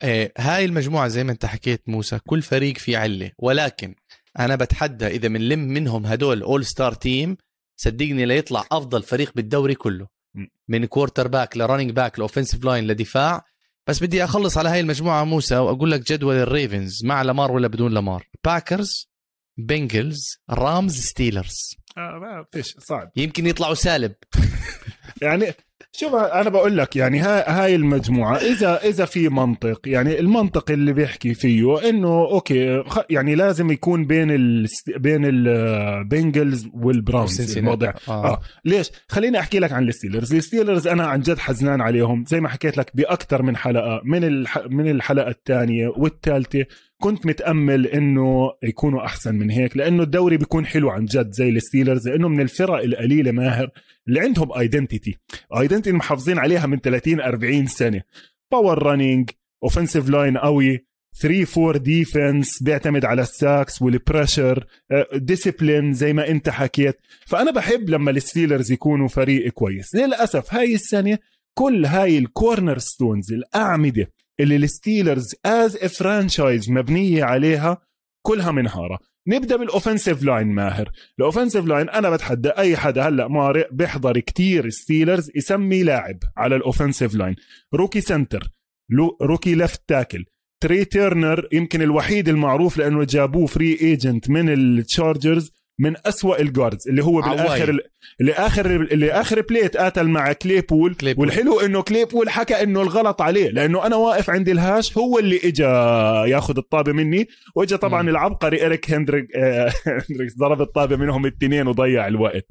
[0.02, 3.94] إيه هاي المجموعة زي ما انت حكيت موسى كل فريق في علة ولكن
[4.38, 7.36] أنا بتحدى إذا بنلم منهم هدول all star team
[7.76, 10.08] صدقني ليطلع أفضل فريق بالدوري كله.
[10.68, 13.44] من quarterback ل running back ل offensive line لدفاع
[13.88, 17.92] بس بدي أخلص على هاي المجموعة موسى وأقول لك جدول الريفنز مع لامار ولا بدون
[17.92, 18.26] لامار.
[18.44, 19.11] باكرز
[19.56, 23.10] بنجلز رامز ستيلرز آه ما فيش صعب.
[23.16, 24.14] يمكن يطلعوا سالب.
[25.22, 25.52] يعني
[25.92, 30.92] شوف أنا بقول لك يعني هاي هاي المجموعة اذا إذا في منطق يعني المنطق اللي
[30.92, 37.92] بيحكي فيه إنه okay يعني لازم يكون بين ال بين البنجلز والبراونز الوضع.
[38.08, 38.32] آه.
[38.32, 38.40] آه.
[38.64, 42.76] ليش؟ خليني أحكي لك عن الستيلرز الستيلرز أنا عن جد حزنان عليهم زي ما حكيت
[42.78, 44.58] لك بأكثر من حلقة من الح...
[44.66, 46.64] من الحلقة الثانية والثالثة.
[47.02, 52.08] كنت متأمل إنه يكونوا أحسن من هيك لأنه الدوري بيكون حلو عن جد زي الستيلرز
[52.08, 53.70] لأنه من الفرق القليلة ماهر
[54.08, 55.18] اللي عندهم identity
[55.58, 58.02] identity محافظين عليها من 30 40 سنة.
[58.52, 59.30] power running
[59.62, 60.86] offensive line قوي
[61.20, 64.66] 3 4 defense بيعتمد على ال sacks وال pressure
[65.14, 66.96] discipline زي ما أنت حكيت.
[67.26, 69.94] فأنا بحب لما الستيلرز يكونوا فريق كويس.
[69.94, 71.18] للأسف هاي السنة
[71.54, 77.78] كل هاي ال cornerstones الأعمدة اللي الستيلرز as franchise مبنية عليها
[78.26, 78.98] كلها منهارة.
[79.28, 80.90] نبدأ بال offensive line ماهر.
[81.18, 86.56] ال offensive line أنا بتحدى أي حدا هلأ مارق بيحضر كتير ستيلرز يسمي لاعب على
[86.56, 87.36] ال offensive line
[87.74, 88.48] rookie center
[89.22, 90.24] rookie left tackle
[90.62, 96.88] تري تيرنر يمكن الوحيد المعروف لأنه جابوه free agent من التشارجرز من أسوأ ال guards
[96.88, 97.78] اللي هو بالآخر
[98.20, 101.26] اللي آخر اللي آخر play اتقاتل مع كليبول, كليبول.
[101.26, 105.40] والحلو إنه كليبول حكى إنه الغلط عليه لأنه أنا واقف عند ال hash هو اللي
[105.44, 105.62] اجى
[106.32, 108.08] ياخذ الطابة مني واجى طبعا م.
[108.08, 109.72] العبقري اريك هندريك آه،
[110.10, 112.46] هندريكس ضرب الطابة منهم الاثنين وضيع الوقت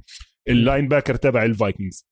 [0.49, 2.11] ال linebacker تبع الفايكنجز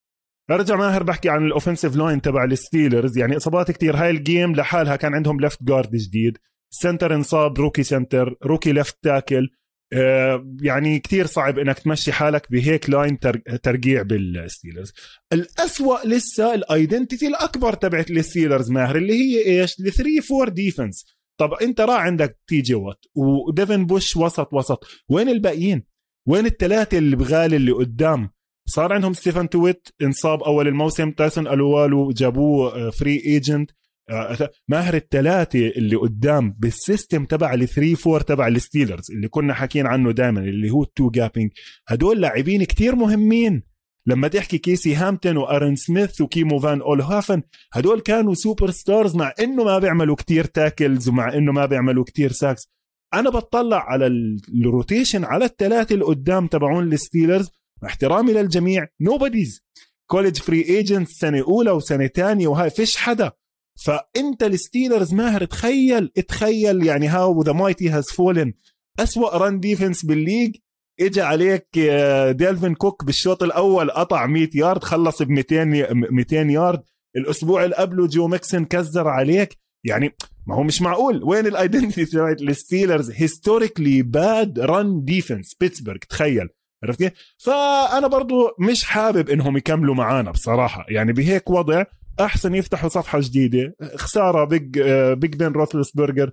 [0.52, 4.56] ارجع ماهر بحكي عن ال offensive line تبع الستيلرز يعني إصابات كتير هاي ال game
[4.56, 6.38] لحالها كان عندهم left guard جديد
[6.69, 9.50] center انصاب rookie center rookie left tackle
[10.62, 13.19] يعني كتير صعب إنك تمشي حالك بهيك line
[13.63, 14.93] ترقيع بالستيلرز.
[15.34, 21.06] الأسوأ لسه ال identity الأكبر تبعت الستيلرز ماهر اللي هي إيش؟ ال 3 4 ديفنس
[21.39, 24.86] طب أنت راح عندك تي جي وات وديفن بوش وسط وسط.
[25.10, 25.84] وين الباقيين؟
[26.28, 28.30] وين الثلاثه اللي بغالي اللي قدام؟
[28.69, 33.75] صار عندهم ستيفن تويت انصاب أول الموسم تايسون الوالو جابوه فري آه، ايجنت آه،
[34.67, 40.12] ماهر الثلاثه اللي قدام بالسيستم تبع ال 3 4 تبع الستيلرز اللي كنا حاكيين عنه
[40.12, 41.52] دائما اللي هو التو جابينج
[41.88, 43.63] هدول لاعبين كتير مهمين.
[44.06, 47.41] لما تحكي كيسي هامتون وأرن سميث وكيمو فان أولهافن
[47.74, 52.62] هدول كانوا superstars مع إنه ما بيعملوا كتير tackles ومع إنه ما بيعملوا كتير sacks
[53.13, 54.08] أنا بطلع على
[54.62, 57.50] ال rotation على الثلاثه اللي قدام تبعون الستيلرز
[57.86, 58.88] احترامي للجميع.
[59.02, 59.63] nobodies
[60.06, 63.32] college free agent سنة أولى وسنة ثانية وهاي فيش حدا
[63.84, 68.54] فانت الستيلرز ماهر تخيل تخيل يعني how the mighty has fallen
[69.00, 70.56] اسوء run defense بال league.
[71.00, 75.63] اجى عليك آه، دالفين كوك بالشوط الأول قطع 100 يارد خلص ب 200
[75.94, 76.84] 200 يارد.
[77.15, 79.58] الأسبوع اللي قبله جو ميكسن كزر عليك.
[79.84, 80.15] يعني
[80.48, 81.24] ما هو مش معقول.
[81.24, 86.50] وين ال identity تبعت الستيلرز historically bad run defense بيتسبرغ تخيل.
[86.84, 90.86] عرفت كيف؟ فأنا برضو مش حابب إنهم يكملوا معانا بصراحة.
[90.89, 91.84] يعني بهيك وضع
[92.20, 93.76] أحسن يفتحوا صفحة جديدة.
[93.96, 94.80] خسارة big
[95.13, 96.32] Big Ben روثلسبرجر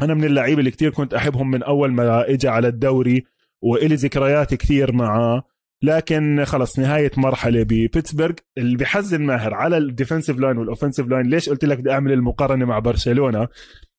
[0.00, 3.24] أنا من اللعيبة اللي كتير كنت أحبهم من أول ما اجى على الدوري
[3.62, 5.42] وإلي ذكريات كثير معاه.
[5.82, 11.26] لكن خلص نهاية مرحلة ببيتسبرغ اللي بحزن ماهر على ال defensive line وال offensive line
[11.26, 13.48] ليش قلت لك بدي أعمل المقارنة مع برشلونة؟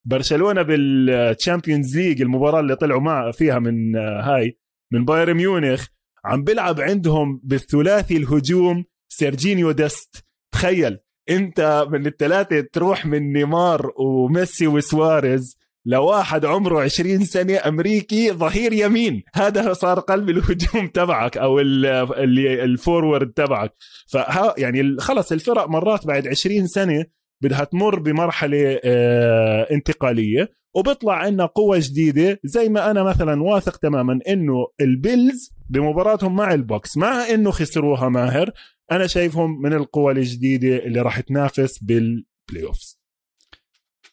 [0.05, 4.57] برشلونة بال Champions League المباراة اللي طلعوا مع فيها من هاي
[4.91, 5.87] من بايرن ميونخ
[6.25, 10.97] عم بيلعب عندهم بالثلاثي الهجوم سيرجينيو دست تخيل
[11.29, 19.23] انت من الثلاثة تروح من نيمار وميسي وسواريز لواحد عمره 20 سنة أمريكي ظهير يمين.
[19.33, 23.73] هذا صار قلب الهجوم تبعك أو ال forward تبعك.
[24.07, 27.05] فها يعني خلص الفرق مرات بعد 20 سنة
[27.41, 30.49] بدها تمر بمرحلة آه انتقالية.
[30.75, 36.97] وبيطلع عندنا قوة جديدة زي ما أنا مثلا واثق تماما إنه البيلز بمباراتهم مع البكس
[36.97, 38.51] مع إنه خسروها ماهر
[38.91, 42.99] أنا شايفهم من القوى الجديدة اللي راح تنافس بال playoffs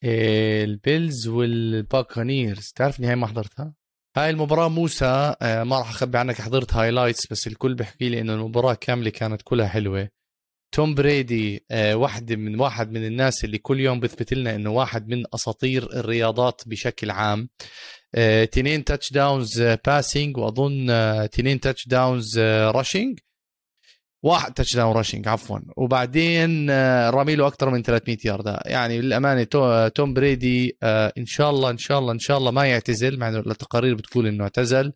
[0.04, 3.74] البيلز والباكانيرز تعرفني هاي ما حضرتها؟
[4.16, 8.34] هاي المباراة موسى آه، ما راح أخبي عنك حضرت highlights بس الكل بيحكي لي إنه
[8.34, 10.08] المباراة كاملة كانت كلها حلوة.
[10.72, 15.08] توم بريدي آه، واحد من واحد من الناس اللي كل يوم بيثبت لنا إنه واحد
[15.08, 17.48] من أساطير الرياضات بشكل عام.
[18.52, 20.86] تنين touchdowns passing وأظن
[21.32, 23.18] تنين touchdowns rushing
[24.22, 25.58] واحد touchdown rushing عفوا.
[25.76, 29.44] وبعدين آه، رامي له أكثر من 300 يارده يعني للامانه
[29.88, 33.28] توم بريدي آه، إن شاء الله إن شاء الله إن شاء الله ما يعتزل مع
[33.28, 34.92] إنه التقارير بتقول إنه اعتزل.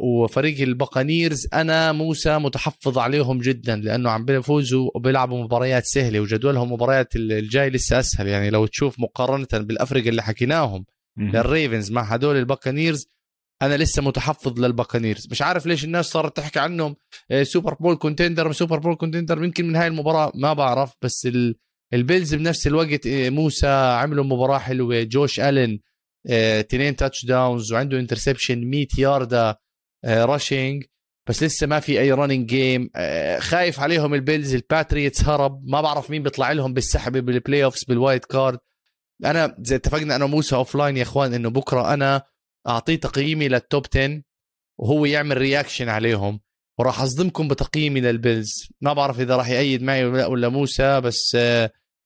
[0.00, 7.16] وفريق البقانيرز أنا موسى متحفظ عليهم جدا لأنه عم بيفوزوا وبيلعبوا مباريات سهلة وجدولهم مباريات
[7.16, 8.26] الجاي لسه أسهل.
[8.28, 10.84] يعني لو تشوف مقارنة بالافرقه اللي حكيناهم
[11.18, 13.06] للريفنز مع هدول البقانيرز
[13.62, 16.96] أنا لسه متحفظ للباكانيرز مش عارف ليش الناس صارت تحكي عنهم
[17.42, 21.28] Super Bowl contender Super Bowl contender يمكن من هاي المباراة ما بعرف بس
[21.94, 25.80] البيلز بنفس الوقت آه، موسى عملوا مباراة حلوة جوش ألن
[26.30, 29.60] اثنين touchdowns وعنده interception 100 يارده
[30.04, 30.84] rushing
[31.28, 32.90] بس لسه ما في أي running game
[33.38, 35.62] خايف عليهم البيلز الباتريتس هرب.
[35.64, 38.58] ما بعرف مين بيطلع لهم بالسحبه بال playoffs بال wild card
[39.24, 42.22] أنا زي اتفقنا أنا وموسى offline يا إخوان إنه بكرة أنا
[42.68, 44.22] أعطيه تقييمي لل top 10
[44.78, 46.40] وهو يعمل reaction عليهم.
[46.78, 48.68] وراح أصدمكم بتقييمي للبيلز.
[48.80, 51.36] ما بعرف إذا راح يأيد معي ولا موسى بس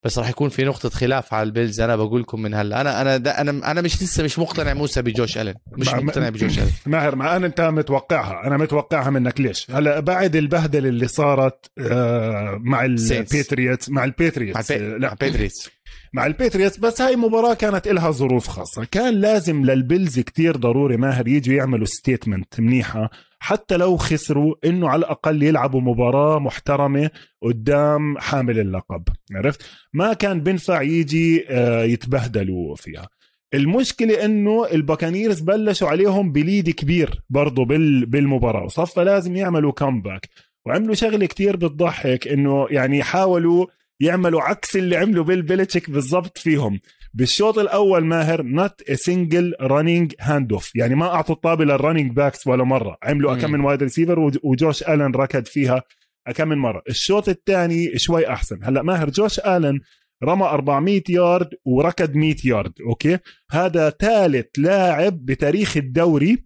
[0.04, 1.80] بس راح يكون في نقطة خلاف على البيلز.
[1.80, 5.38] أنا بقول لكم من هلا أنا أنا أنا أنا مش لسه مش مقتنع موسى بجوش
[5.38, 8.46] ألن مش مقتنع بجوش ألن ماهر مع أنا أنت متوقعها.
[8.46, 9.40] أنا متوقعها منك.
[9.40, 15.12] ليش؟ هلا بعد البهدلة اللي صارت آه، مع البيتريتس مع البيتريتس لا.
[15.12, 15.70] البيتريتس
[16.12, 18.84] مع البيتريتس بس هاي المباراة كانت إلها ظروف خاصة.
[18.90, 23.10] كان لازم للبيلز كتير ضروري ماهر يجوا يعملوا statement منيحة.
[23.42, 27.10] حتى لو خسروا إنه على الأقل يلعبوا مباراة محترمة
[27.42, 33.08] قدام حامل اللقب عرفت؟ ما كان بنفع يجي آه، يتبهدلوا فيها.
[33.54, 37.64] المشكلة إنه الباكانيرز بلشوا عليهم ب lead كبير برضه
[38.06, 40.28] بالمباراة وصفى لازم يعملوا comeback
[40.66, 43.66] وعملوا شغلة كتير بتضحك إنه يعني حاولوا
[44.00, 46.80] يعملوا عكس اللي عملوا بيل بيلتشيك بالضبط فيهم.
[47.14, 52.46] بالشوط الأول ماهر not single running hand off يعني ما أعطوا الطابه لل running backs
[52.46, 52.98] ولا مرة.
[53.02, 55.82] عملوا كم من wide receiver وجوش ألن ركض فيها
[56.34, 56.82] كم من مرة.
[56.88, 58.64] الشوط الثاني شوي أحسن.
[58.64, 59.80] هلأ ماهر جوش ألن
[60.24, 63.18] رمى 400 يارد وركض 100 يارد okay؟
[63.50, 66.44] هذا ثالث لاعب بتاريخ الدوري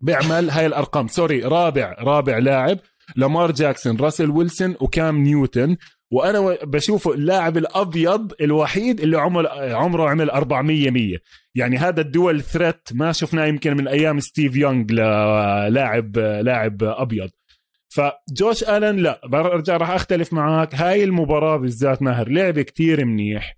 [0.00, 1.08] بيعمل هاي الأرقام.
[1.08, 2.78] sorry رابع رابع لاعب.
[3.16, 5.76] لامار جاكسون راسل ويلسون وكام نيوتن
[6.10, 11.18] وأنا بشوفه اللاعب الأبيض الوحيد اللي عمر عمره عمل 400 100
[11.54, 14.84] يعني هذا ال dual threat ما شفناه يمكن من أيام ستيف يونغ
[15.68, 17.30] لاعب لاعب أبيض.
[17.88, 23.56] فجوش آلن لا برجع راح أختلف معك هاي المباراة بالذات ماهر لعب كتير منيح.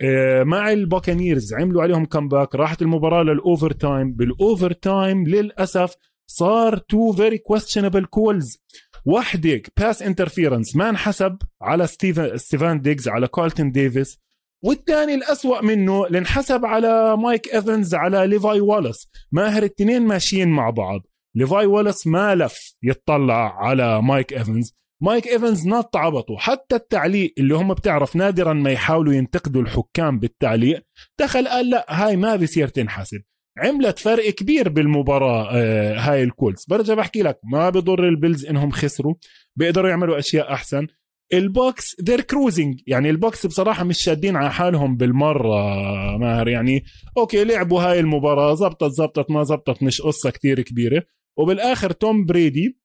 [0.00, 5.94] آه، مع البوكانيرز عملوا عليهم comeback راحت المباراة لل overtime بال overtime للأسف
[6.26, 8.64] صار two very questionable calls
[9.06, 14.18] وحده pass interference ما انحسب على ستيفن ستيفان ديجز على كارلتن ديفيس.
[14.64, 19.08] والثاني الأسوأ منه اللي انحسب على مايك إيفنز على ليفاي والاس.
[19.32, 21.00] ماهر التنين ماشيين مع بعض.
[21.36, 24.74] ليفاي والاس ما لف يطلع على مايك إيفنز.
[25.02, 26.36] مايك إيفنز نط عبطه.
[26.38, 30.82] حتى التعليق اللي هم بتعرف نادرا ما يحاولوا ينتقدوا الحكام بالتعليق
[31.20, 33.22] دخل قال لا هاي ما بصير تنحسب.
[33.58, 36.64] عملت فرق كبير بالمباراة آه هاي ال calls.
[36.68, 39.14] برجع بحكي لك ما بضر البيلز إنهم خسروا
[39.56, 40.86] بيقدروا يعملوا أشياء أحسن.
[41.32, 45.76] البوكس they're cruising يعني البوكس بصراحة مش شادين على حالهم بالمرة
[46.16, 46.48] ماهر.
[46.48, 46.84] يعني
[47.18, 51.02] okay لعبوا هاي المباراة زبطت زبطت ما زبطت مش قصة كتير كبيرة.
[51.38, 52.78] وبالآخر توم بريدي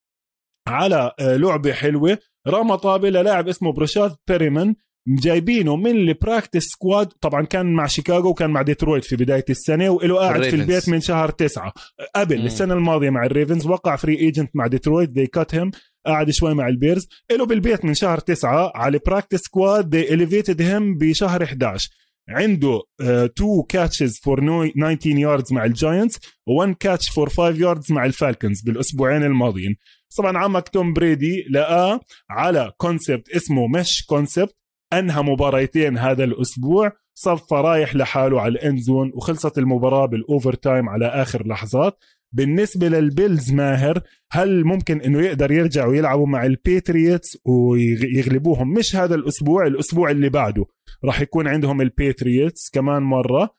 [0.67, 4.75] على آه، لعبة حلوة رمى طابة للاعب اسمه بريشاد بيريمان
[5.07, 9.89] جايبينه من ال practice squad طبعا كان مع شيكاغو وكان مع ديترويت في بداية السنة
[9.89, 11.73] وله قاعد في البيت من شهر تسعة.
[12.15, 12.45] قبل مم.
[12.45, 15.71] السنة الماضية مع الريفنز وقع free agent مع ديترويت they cut him
[16.05, 17.07] قاعد شوي مع البيرز.
[17.31, 21.89] له بالبيت من شهر تسعة على ال practice squad they elevated him بشهر 11
[22.29, 23.29] عنده 2
[23.69, 26.17] catches for 19 yards مع الجاينتس
[26.49, 29.75] و1 catch for 5 yards مع الفالكنز بالأسبوعين الماضيين.
[30.17, 34.55] طبعا عمك توم بريدي لقاه على concept اسمه مش concept
[34.93, 40.89] أنهى مباريتين هذا الأسبوع صفى رايح لحاله على ال end zone وخلصت المباراة بال overtime
[40.89, 41.97] على آخر لحظات.
[42.33, 44.01] بالنسبة للبيلز ماهر
[44.31, 50.65] هل ممكن إنه يقدر يرجع ويلعبوا مع البيتريتس ويغلبوهم؟ مش هذا الأسبوع الأسبوع اللي بعده.
[51.05, 53.55] راح يكون عندهم البيتريتس كمان مرة.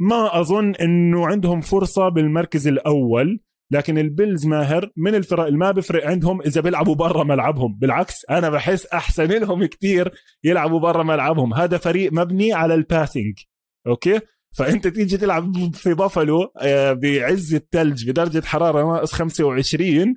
[0.00, 3.40] ما أظن إنه عندهم فرصة بالمركز الأول.
[3.70, 7.78] لكن البيلز ماهر من الفرق اللي ما بفرق عندهم إذا بيلعبوا برا ملعبهم.
[7.78, 10.12] بالعكس أنا بحس أحسن لهم كتير
[10.44, 11.54] يلعبوا برا ملعبهم.
[11.54, 13.38] هذا فريق مبني على ال passing
[13.86, 14.20] okay؟
[14.56, 20.14] فأنت تيجي تلعب في بافلو آه، بعز الثلج بدرجة حرارة ناقص 25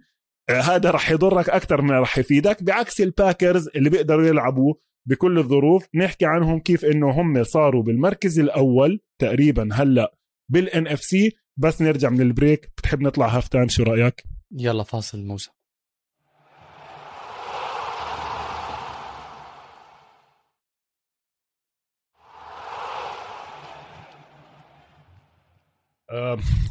[0.50, 2.64] آه، هذا راح يضرك أكثر من راح يفيدك.
[2.64, 4.74] بعكس الباكرز اللي بيقدروا يلعبوا
[5.08, 10.16] بكل الظروف نحكي عنهم كيف إنه هم صاروا بالمركز الأول تقريبا هلأ
[10.52, 12.72] بال NFC بس نرجع من ال break.
[12.78, 15.52] بتحب نطلع halftime شو رأيك؟ يلا فاصل موسى.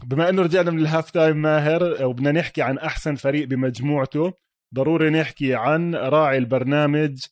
[0.05, 4.33] بما إنه رجعنا من ال halftime ماهر وبدنا نحكي عن أحسن فريق بمجموعته
[4.75, 7.27] ضروري نحكي عن راعي البرنامج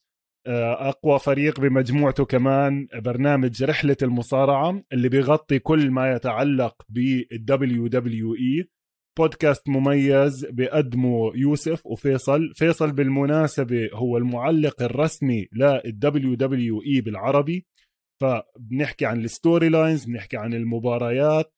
[0.49, 8.69] أقوى فريق بمجموعته كمان برنامج رحلة المصارعة اللي بيغطي كل ما يتعلق بال WWE.
[9.19, 12.53] بودكاست مميز بقدمه يوسف وفيصل.
[12.55, 17.67] فيصل بالمناسبة هو المعلق الرسمي لل WWE بالعربي.
[18.21, 21.55] فبنحكي عن ال storylines بنحكي عن المباريات.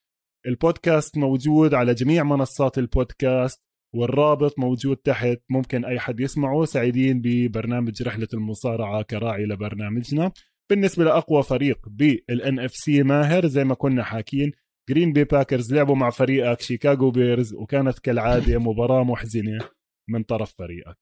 [0.46, 3.62] البودكاست موجود على جميع منصات البودكاست.
[3.94, 6.64] والرابط موجود تحت ممكن أي حد يسمعه.
[6.64, 10.33] سعيدين ببرنامج رحلة المصارعة كراعي لبرنامجنا.
[10.70, 14.53] بالنسبة لأقوى فريق بال NFC ماهر زي ما كنا حاكين
[14.88, 19.59] جرين باي باكرز لعبوا مع فريقك شيكاغو بيرز وكانت كالعادة مباراة محزنة
[20.09, 20.98] من طرف فريقك.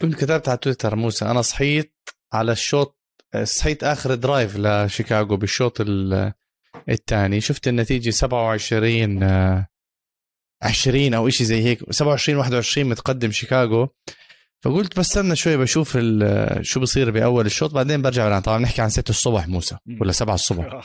[0.00, 1.94] كنت كتبت على تويتر موسى أنا صحيت
[2.32, 2.98] على الشوط
[3.42, 5.78] صحيت آخر درايف لشيكاغو بالشوط
[6.88, 7.40] الثاني.
[7.40, 9.18] شفت النتيجة 27
[10.62, 13.88] 20 أو شيء زي هيك 27 21 متقدم شيكاغو.
[14.62, 15.98] فقلت بستنى شوي بشوف
[16.60, 20.34] شو بصير بأول الشوط بعدين برجع بنام طبعا نحكي عن 6 الصبح موسى ولا 7
[20.34, 20.64] الصبح.
[20.72, 20.82] آه.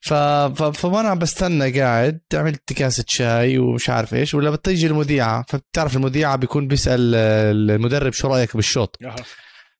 [0.00, 0.14] ف...
[0.62, 0.62] ف...
[0.62, 5.44] فانا بستنى قاعد عملت كاسه شاي ومش عارف إيش ولا بتيجي المذيعة.
[5.48, 7.14] فبتعرف المذيعة بيكون بيسأل
[7.70, 8.96] المدرب شو رأيك بالشوط.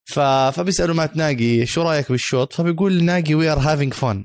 [0.04, 0.20] ف...
[0.20, 4.24] فبيسألوا مات ناقي شو رأيك بالشوط؟ فبيقول ناقي we are having fun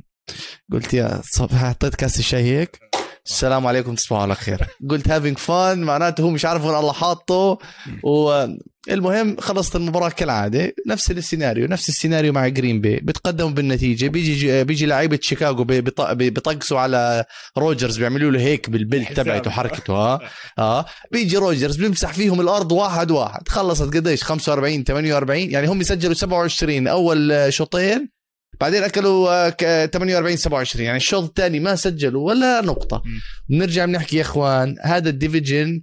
[0.72, 2.80] قلت يا صب حطيت كاسه شاي هيك.
[3.28, 4.68] السلام عليكم تصبحوا على خير.
[4.90, 7.58] قلت having fun معناته هو مش عارف وين الله حاطه.
[8.04, 8.46] و
[8.92, 10.74] المهم خلصت المباراة كالعادة.
[10.88, 14.08] نفس السيناريو نفس السيناريو مع جرين باي بتقدموا بالنتيجة.
[14.08, 15.64] بيجي بيجي لعيبة شيكاغو
[16.14, 17.24] بيطقسوا على
[17.58, 20.20] روجرز بيعملوا له هيك بال belt تبعته حركته آه
[20.60, 20.86] آه.
[21.12, 23.48] بيجي روجرز بيمسح فيهم الأرض واحد واحد.
[23.50, 28.17] خلصت قديش؟ 45 48 يعني هم سجلوا 27 أول شوطين.
[28.62, 29.50] بعدين أكلوا
[29.86, 33.04] 48 27 يعني الشوط الثاني ما سجلوا ولا نقطة.
[33.50, 35.82] بنرجع بنحكي يا إخوان هذا ال division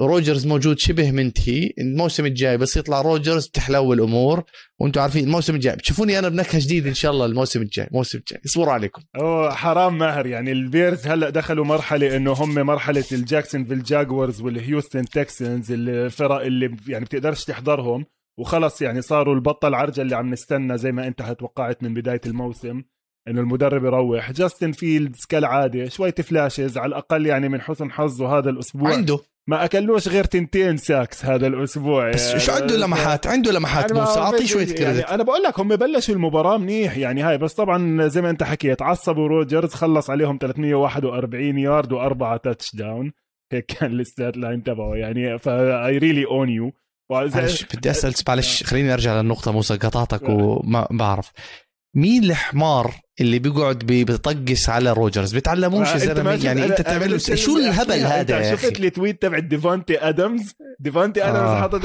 [0.00, 1.70] روجرز موجود شبه منتهي.
[1.78, 4.44] الموسم الجاي بس يطلع روجرز بتحلو الأمور.
[4.78, 8.40] وأنتم عارفين الموسم الجاي بتشوفوني أنا بنكهة جديدة إن شاء الله الموسم الجاي الموسم الجاي.
[8.46, 9.02] اصبروا عليكم.
[9.16, 10.26] أوه حرام ماهر.
[10.26, 17.04] يعني البيرز هلأ دخلوا مرحلة إنه هم مرحلة الجاكسونفيل جاكوارز والهيوستن تكسنز الفرق اللي يعني
[17.04, 18.04] بتقدرش تحضرهم.
[18.38, 22.82] وخلص يعني صاروا البطة العرجة اللي عم نستنى زي ما انت توقعت من بداية الموسم
[23.28, 24.32] انه المدرب يروح.
[24.32, 28.92] جاستن فيلدز كالعادة شوية flashes على الأقل يعني من حسن حظه هذا الأسبوع.
[28.92, 29.18] عنده.
[29.48, 34.20] ما أكلوش غير تنتين sacks هذا الأسبوع بس شو عنده لمحات؟ عنده لمحات يعني موسى.
[34.20, 34.80] أعطيه شوية credit.
[34.80, 38.42] يعني أنا بقول لك هم بلشوا المباراة منيح يعني هاي بس طبعا زي ما انت
[38.42, 43.12] حكيت عصبوا روجرز خلص عليهم 341 يارد وأربعة touchdown
[43.52, 46.72] هيك كان ال stat line تبعه يعني ف I really own you
[47.10, 51.32] معلش بدي أسأل معلش خليني أرجع للنقطة موسى قطعتك وما بعرف.
[51.96, 57.92] مين الحمار اللي بيقعد بيطقس على روجرز؟ بيتعلموش يا زلمة؟ يعني أنت تعمل شو الهبل
[57.92, 61.62] هذا يا شفت ال tweet تبع ديفونتي أدمز؟ ديفونتي أدمز آه.
[61.62, 61.84] حطت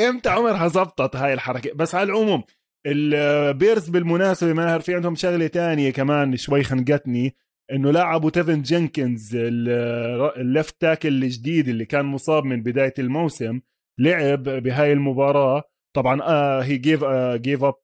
[0.00, 2.42] إمتى عمرها زبطت هاي الحركة؟ بس على العموم
[2.86, 7.36] البيرز بالمناسبة ماهر في عندهم شغلة تانية كمان شوي خنقتني
[7.72, 13.60] إنه لاعبوا تيفن جينكنز ال left tackle الجديد اللي كان مصاب من بداية الموسم.
[13.98, 15.62] لعب بهاي المباراة.
[15.96, 16.20] طبعا
[16.62, 17.74] he gave gave up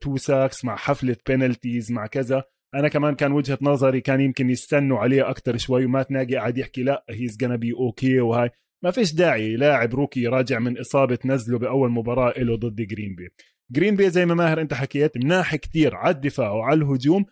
[0.00, 2.44] two sacks مع حفلة penalties مع كذا.
[2.74, 6.82] أنا كمان كان وجهة نظري كان يمكن يستنوا عليه أكثر شوي ومات ناقي قاعد يحكي
[6.82, 8.50] لا he's gonna be okay وهاي.
[8.84, 13.28] ما فيش داعي لاعب rookie راجع من إصابة نزله بأول مباراة له ضد جرين باي
[13.70, 17.24] جرين باي زي ما ماهر أنت حكيت مناح كتير على الدفاع وعلى الهجوم.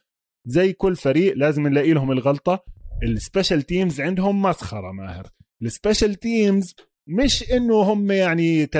[0.46, 2.64] زي كل فريق لازم نلاقي لهم الغلطة.
[3.02, 5.26] ال special teams عندهم مسخرة ماهر.
[5.62, 6.74] ال special teams
[7.08, 8.70] مش إنه هم يعني 30%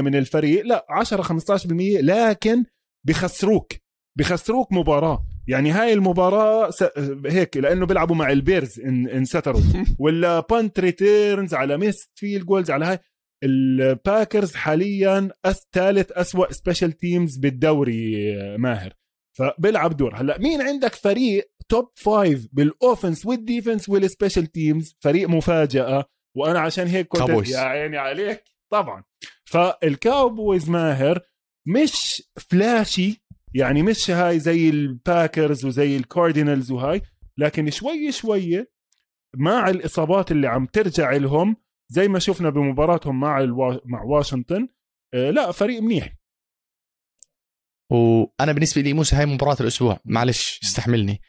[0.00, 1.66] من الفريق لا 10 15%
[2.00, 2.64] لكن
[3.06, 3.72] بخسروك
[4.18, 5.26] بخسروك مباراة.
[5.48, 6.84] يعني هاي المباراة س...
[7.26, 9.60] هيك لأنه بيلعبوا مع البيرز ان انستروا.
[9.98, 12.98] ولا punt returns على missed field goals على هاي.
[13.44, 15.28] الباكرز حاليا
[15.72, 18.92] ثالث أسوأ special teams بالدوري ماهر.
[19.38, 20.14] فبيلعب دور.
[20.16, 26.04] هلأ مين عندك فريق top five بال offense وال defense وال special teams فريق مفاجأة.
[26.36, 28.44] وأنا عشان هيك كنت يا عيني عليك.
[28.70, 29.04] طبعا.
[29.44, 31.20] فالكاوبويز ماهر
[31.66, 33.22] مش flashy
[33.54, 37.02] يعني مش هاي زي الباكرز وزي الكاردينالز وهاي
[37.38, 38.66] لكن شوي شوي
[39.36, 41.56] مع الإصابات اللي عم ترجع لهم
[41.88, 43.78] زي ما شفنا بمباراتهم مع الوا...
[43.84, 44.68] مع واشنطن
[45.14, 46.14] آه لا فريق منيح.
[47.92, 50.00] وأنا بالنسبة لي موسى هاي مباراة الأسبوع.
[50.04, 51.20] معلش استحملني.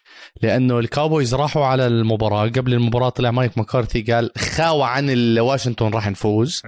[0.41, 2.47] لأنه الكاوبويز راحوا على المباراة.
[2.47, 6.61] قبل المباراة طلع مايك مكارثي قال خاوى عن واشنطن راح نفوز.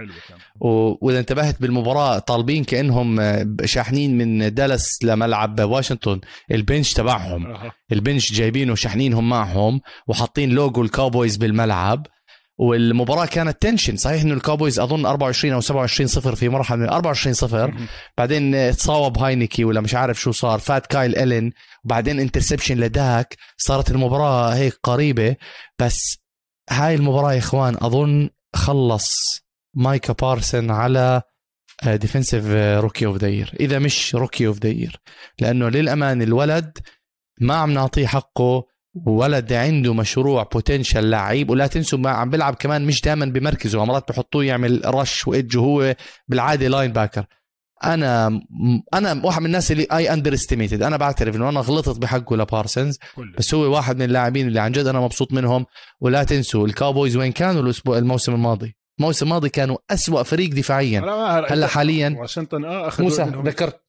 [0.60, 3.20] وإذا انتبهت بالمباراة طالبين كأنهم
[3.64, 6.20] شاحنين من دالاس لملعب واشنطن.
[6.50, 7.56] ال bench تبعهم.
[7.92, 12.06] ال bench جايبينه شاحنينهم معهم وحاطين لوجو الكاوبويز بالملعب.
[12.58, 13.96] والمباراة كانت tension.
[13.96, 17.74] صحيح إنه الكاوبويز أظن 24 أو 27 صفر في مرحلة من 24 صفر.
[18.18, 20.58] بعدين تصاوب هاينيكي ولا مش عارف شو صار.
[20.58, 21.52] فات كايل إلين.
[21.84, 23.36] وبعدين interception لداك.
[23.56, 25.36] صارت المباراة هيك قريبة.
[25.78, 26.18] بس
[26.70, 29.40] هاي المباراة يا إخوان أظن خلص
[29.74, 31.22] مايكا بارسن على
[31.86, 32.44] defensive
[32.80, 33.28] rookie of the
[33.60, 34.88] إذا مش rookie of the
[35.38, 36.78] لأنه للامانه الولد
[37.40, 38.75] ما عم نعطيه حقه.
[39.06, 44.08] ولد عنده مشروع potential لعيب ولا تنسوا ما عم بيلعب كمان مش دائما بمركزه مرات
[44.08, 45.94] بحطوه يعمل rush و edge وهو
[46.28, 47.26] بالعادة linebacker
[47.84, 48.40] أنا
[48.94, 52.98] أنا واحد من الناس اللي I underestimated أنا بعترف إنه أنا غلطت بحقه لبارسنز
[53.38, 55.66] بس هو واحد من اللاعبين اللي عن جد أنا مبسوط منهم.
[56.00, 61.00] ولا تنسوا الكاوبويز وين كانوا الأسبوع الموسم الماضي؟ الموسم الماضي كانوا أسوأ فريق دفاعيا.
[61.50, 62.16] هلا حاليا.
[62.18, 63.80] واشنطن آه موسى ذكرت.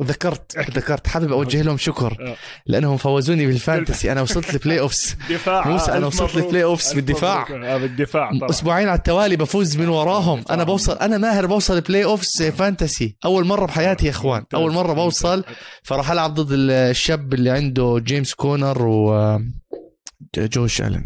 [0.00, 0.02] أه.
[0.02, 1.06] وذكرت ذكرت.
[1.06, 2.16] حابب أوجه لهم شكر.
[2.20, 2.36] آه.
[2.66, 4.12] لأنهم فوزوني بال fantasy.
[4.12, 5.68] أنا وصلت ال playoffs دفاع.
[5.68, 7.46] موسى أنا وصلت ال playoffs بالدفاع.
[7.78, 8.50] بالدفاع طبعا.
[8.50, 10.44] أسبوعين على التوالي بفوز من وراهم.
[10.50, 13.16] أنا بوصل أنا ماهر بوصل playoffs fantasy.
[13.24, 14.44] أول مرة بحياتي يا إخوان.
[14.54, 15.44] أول مرة بوصل.
[15.82, 19.38] فراح ألعب ضد الشاب اللي عنده جيمس كونر و
[20.38, 21.04] جوش ألن.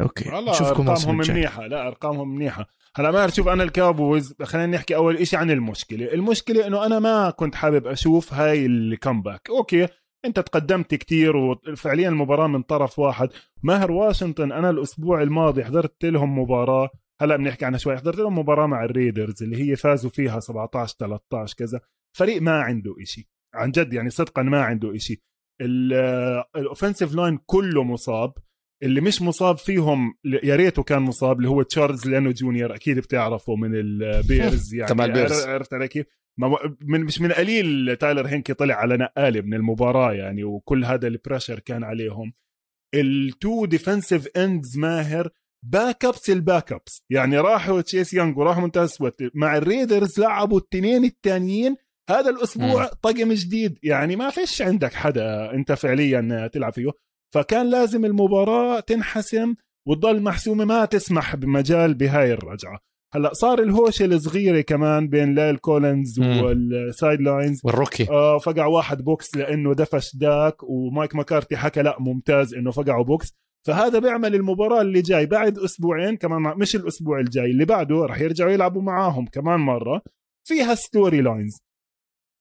[0.00, 0.24] okay.
[0.50, 1.66] نشوفكم أرقامهم منيحة.
[1.66, 2.66] لا أرقامهم منيحة.
[2.96, 6.12] هلا ما شوف أنا الكابويز خلينا نحكي أول شيء عن المشكلة.
[6.12, 9.88] المشكلة إنه أنا ما كنت حابب أشوف هاي ال comeback okay
[10.24, 13.28] أنت تقدمت كتير وفعليا المباراة من طرف واحد.
[13.62, 16.90] ماهر واشنطن أنا الأسبوع الماضي حضرت لهم مباراة.
[17.20, 21.56] هلا بنحكي عنها شوي حضرت لهم مباراة مع الريدرز اللي هي فازوا فيها 17 13
[21.58, 21.80] كذا.
[22.16, 23.28] فريق ما عنده إشي.
[23.54, 25.22] عن جد يعني صدقا ما عنده إشي.
[26.56, 28.34] ال offensive line كله مصاب.
[28.82, 33.56] اللي مش مصاب فيهم يا ريته كان مصاب اللي هو تشارلز لانو جونيور أكيد بتعرفه
[33.56, 34.88] من البيرز يعني.
[34.88, 35.46] تبع البيرز.
[35.46, 36.06] عرفت علي كيف؟
[36.80, 41.14] من مش من قليل تايلر هينكي طلع على نقاله من المباراة يعني وكل هذا ال
[41.14, 42.32] pressure كان عليهم.
[42.94, 45.30] ال two defensive ends ماهر
[45.64, 48.98] backups ال backups يعني راحوا تشيس يونغ وراحوا مونتيز
[49.34, 51.76] مع الريدرز لعبوا التنين الثانيين
[52.10, 53.78] هذا الأسبوع طقم جديد.
[53.82, 56.90] يعني ما فيش عندك حدا أنت فعليا تلعب فيه.
[57.34, 59.54] فكان لازم المباراة تنحسم
[59.88, 62.78] وتضل محسومة ما تسمح بمجال بهاي الرجعة.
[63.14, 68.10] هلأ صار الهوشه الصغيرة كمان بين لايل كولينز وال sidelines وال rookie.
[68.10, 73.32] آه فقع واحد بوكس لأنه دفش داك ومايك مكارتي حكى لأ ممتاز إنه فقعوا بوكس.
[73.66, 78.50] فهذا بيعمل المباراة اللي جاي بعد أسبوعين كمان مش الأسبوع الجاي اللي بعده راح يرجعوا
[78.50, 80.02] يلعبوا معاهم كمان مرة.
[80.48, 81.62] فيها storylines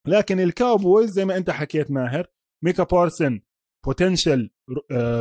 [0.07, 2.27] لكن الكاوبويز زي ما أنت حكيت ماهر
[2.63, 3.39] ميكا بارسن
[3.85, 4.49] potential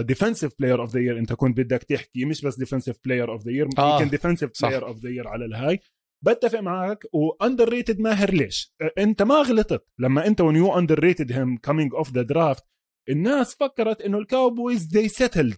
[0.01, 3.53] defensive player of the year انت كنت بدك تحكي مش بس defensive player of the
[3.53, 4.51] year يمكن defensive.
[4.62, 5.80] player of the year على الهاي.
[6.24, 9.86] بتفق معك و underrated ماهر ليش؟ انت ما غلطت.
[9.98, 12.64] لما انت when you underrated him coming off the draft
[13.08, 15.56] الناس فكرت إنه الكاوبويز they settled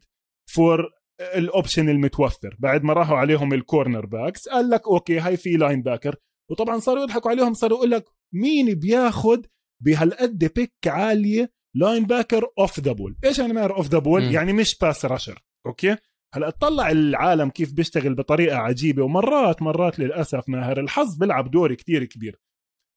[0.50, 2.56] for ال option المتوفر.
[2.58, 6.16] بعد ما راحوا عليهم ال cornerbacks قال لك okay هاي في linebacker
[6.50, 9.46] وطبعا صاروا يضحكوا عليهم صاروا يقول لك مين بياخد
[9.84, 14.22] بهالقد pick عالية linebacker off the ball إيش يعني ماهر off the ball.
[14.34, 15.96] يعني مش pass rusher okay؟
[16.34, 22.04] هلا اطلع العالم كيف بيشتغل بطريقة عجيبة ومرات مرات للأسف ماهر الحظ بيلعب دور كتير
[22.04, 22.40] كبير.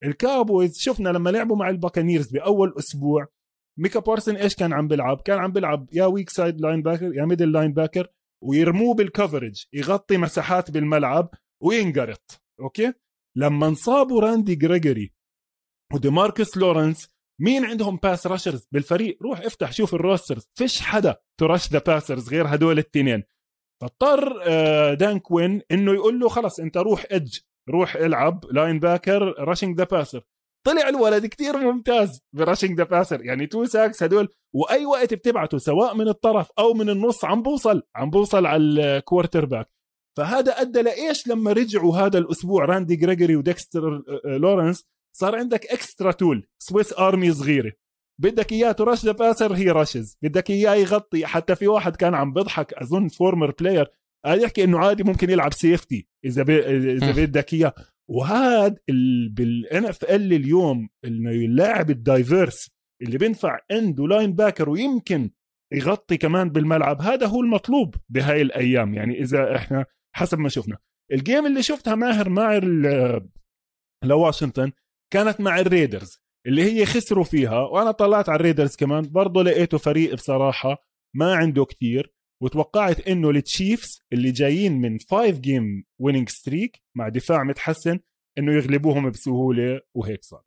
[0.04, 3.26] الكاوبويز شفنا لما لعبوا مع الباكانيرز بأول أسبوع
[3.78, 7.52] ميكا بارسن إيش كان عم بيلعب؟ كان عم بيلعب يا weak side linebacker يا middle
[7.52, 8.08] linebacker
[8.44, 12.42] ويرموه بال coverage يغطي مساحات بالملعب وينقرط.
[12.60, 12.92] okay؟
[13.36, 15.12] لما انصابوا راندي جريجوري
[15.94, 21.46] وديماركس لورنس مين عندهم pass rushers بالفريق؟ روح افتح شوف ال rosters فيش حدا ت
[21.46, 23.22] rush the passers غير هدول التنين.
[23.82, 27.38] فاضطر آه، دان كوين إنه يقول له خلص أنت روح edge
[27.70, 30.22] روح العب linebacker rushing the passer
[30.66, 35.58] طلع الولد كتير ممتاز ب rushing the passer يعني two sacks هدول وأي وقت بتبعته
[35.58, 39.70] سواء من الطرف أو من النص عم بوصل عم بوصل على ال quarterback
[40.18, 44.84] فهذا أدى لإيش لما رجعوا هذا الأسبوع راندي جريجوري وديكستر آه، آه، لورنس؟
[45.18, 47.72] صار عندك extra tool Swiss Army صغيرة.
[48.20, 50.18] بدك إياه ت rush passer he rushes.
[50.22, 51.26] بدك إياه يغطي.
[51.26, 53.86] حتى في واحد كان عم بيضحك أظن former player
[54.24, 56.50] قال يحكي إنه عادي ممكن يلعب safety إذا ب...
[56.50, 57.12] إذا.
[57.12, 57.74] بدك إياه.
[58.10, 59.28] وهذا ال...
[59.28, 62.70] بال NFL اليوم إنه اللاعب ال diverse
[63.02, 65.30] اللي بينفع end و linebacker ويمكن
[65.72, 68.94] يغطي كمان بالملعب هذا هو المطلوب بهاي الأيام.
[68.94, 69.86] يعني إذا إحنا
[70.16, 70.78] حسب ما شفنا.
[71.12, 72.60] ال game اللي شفتها ماهر مع
[74.04, 74.72] لواشنطن
[75.12, 80.14] كانت مع الريدرز اللي هي خسروا فيها وأنا طلعت على الريدرز كمان برضه لقيته فريق
[80.14, 80.76] بصراحة
[81.14, 87.42] ما عنده كتير وتوقعت إنه التشيفز اللي جايين من 5 game winning streak مع دفاع
[87.44, 87.98] متحسن
[88.38, 90.42] إنه يغلبوهم بسهولة وهيك صار.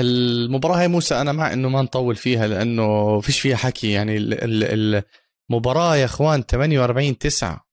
[0.00, 3.92] المباراة هي موسى أنا مع إنه ما نطول فيها لأنه فيش فيها حكي.
[3.92, 5.02] يعني ال- ال-
[5.50, 7.66] المباراة يا إخوان 48 9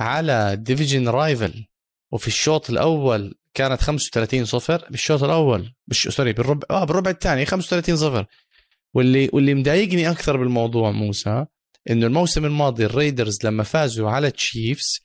[0.00, 1.64] على division rival
[2.12, 7.96] وفي الشوط الأول كانت 35 صفر بالشوط الأول مش sorry بالربع آه بالربع الثاني 35
[7.96, 8.26] صفر.
[8.94, 11.46] واللي واللي مضايقني أكثر بالموضوع موسى
[11.90, 15.00] إنه الموسم الماضي الريدرز لما فازوا على تشيفز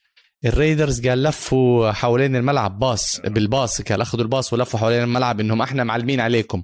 [0.45, 5.83] الريدرز قال لفوا حوالين الملعب باص بالباص قال أخذوا الباص ولفوا حوالين الملعب إنهم إحنا
[5.83, 6.63] معلمين عليكم.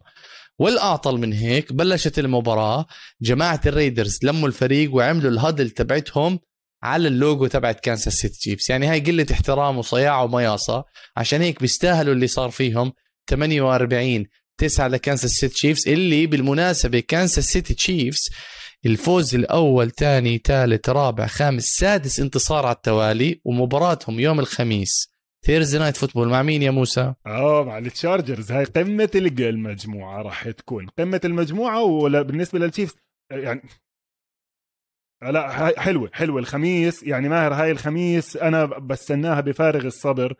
[0.60, 2.86] والاعطل من هيك بلشت المباراة
[3.22, 6.40] جماعة الريدرز لموا الفريق وعملوا ال huddle تبعتهم
[6.84, 10.84] على اللوجو تبعت كانساس سيتي تشيفز يعني هاي قلة احترام وصياعة ومياصة.
[11.18, 12.94] عشان هيك بيستاهلوا اللي صار فيهم
[13.30, 14.26] 48
[14.58, 18.30] 9 لكانساس سيتي تشيفز اللي بالمناسبة كانساس سيتي تشيفز
[18.86, 25.10] الفوز الأول ثاني ثالث رابع خامس سادس انتصار على التوالي ومباراتهم يوم الخميس.
[25.46, 30.88] Thursday Night Football مع مين يا موسى؟ آه مع التشارجرز هاي قمة المجموعه راح تكون
[30.98, 32.96] قمة المجموعة ولا بالنسبة للتشيفز
[33.32, 33.62] يعني
[35.22, 35.50] لا
[35.80, 36.40] حلوة حلوة.
[36.40, 40.34] الخميس يعني ماهر هاي الخميس أنا بستناها بفارغ الصبر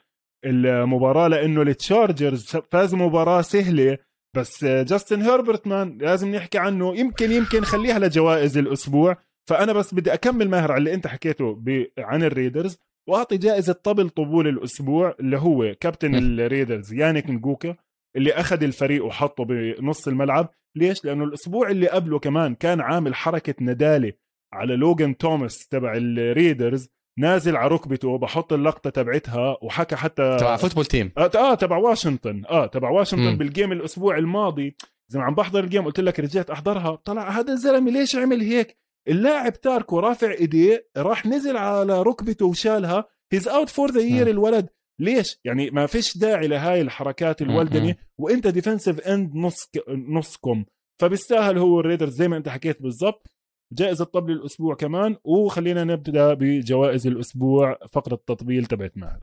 [0.46, 3.98] المباراة لأنه التشارجرز فازوا مباراة سهلة
[4.36, 6.96] بس جاستن هيربرت man لازم نحكي عنه.
[6.96, 9.18] يمكن يمكن خليها لجوائز الأسبوع.
[9.50, 12.78] فأنا بس بدي أكمل ماهر على اللي أنت حكيته ب- عن الريدرز
[13.10, 16.16] وأعطي جائزة طبل طبول الأسبوع اللي هو كابتن.
[16.16, 17.76] الريدرز يانيك نجوكا
[18.16, 20.50] اللي أخذ الفريق وحطه بنص الملعب.
[20.76, 24.14] ليش؟ لأنه الأسبوع اللي قبله كمان كان عامل حركة ندالة.
[24.54, 26.90] على لوجان توماس تبع الريدرز
[27.20, 32.44] نازل على ركبته بحط اللقطة تبعتها وحكى حتى تبع Football Team آه آه تبع واشنطن
[32.50, 33.38] آه تبع واشنطن مم.
[33.38, 34.76] بال game الأسبوع الماضي.
[35.10, 36.96] زي ما عم بحضر ال game قلت لك رجعت أحضرها.
[36.96, 38.78] طلع هذا الزلمة ليش عمل هيك؟
[39.08, 43.06] اللاعب تاركه رافع إيديه راح نزل على ركبته وشالها.
[43.34, 44.30] he's out for the year.
[44.30, 44.70] الولد.
[45.00, 47.96] ليش؟ يعني ما فيش داعي لهاي الحركات الولدنة.
[48.18, 50.66] وأنت defensive end نص نصكم.
[51.02, 53.28] فبيستاهل هو الريدرز زي ما أنت حكيت بالضبط.
[53.74, 59.20] جائزة طبل الأسبوع كمان وخلينا نبدأ بجوائز الأسبوع فقرة التطبيل تبعت ماهر.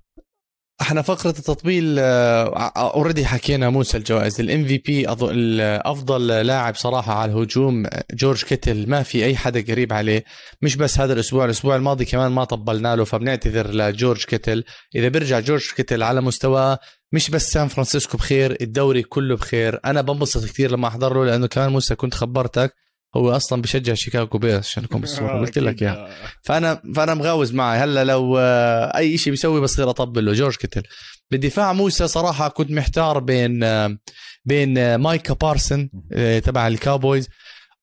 [0.81, 4.41] إحنا فقرة التطبيل already حكينا موسى الجوائز.
[4.41, 8.91] ال MVP أفضل لاعب صراحة على الهجوم جورج كيتل.
[8.91, 10.25] ما في أي حدا قريب عليه.
[10.63, 14.65] مش بس هذا الأسبوع الأسبوع الماضي كمان ما طبلنا له فبنعتذر لجورج كيتل.
[14.95, 16.79] إذا بيرجع جورج كيتل على مستواه
[17.13, 19.81] مش بس سان فرانسيسكو بخير الدوري كله بخير.
[19.85, 22.75] أنا بنبسط كثير لما أحضر له لأنه كمان موسى كنت خبرتك.
[23.17, 26.09] هو أصلا بشجع شيكاغو بيرز عشان اكون بالصورة قلت لك إياها.
[26.43, 27.79] فأنا فأنا مغاوز معي.
[27.79, 30.33] هلأ لو آه، أي شيء بيسوي بصير أطبل له.
[30.33, 30.83] جورج كيتل
[31.31, 33.99] بالدفاع موسى صراحة كنت محتار بين آه،
[34.45, 37.29] بين آه، مايكا بارسون آه، تبع الكاوبويز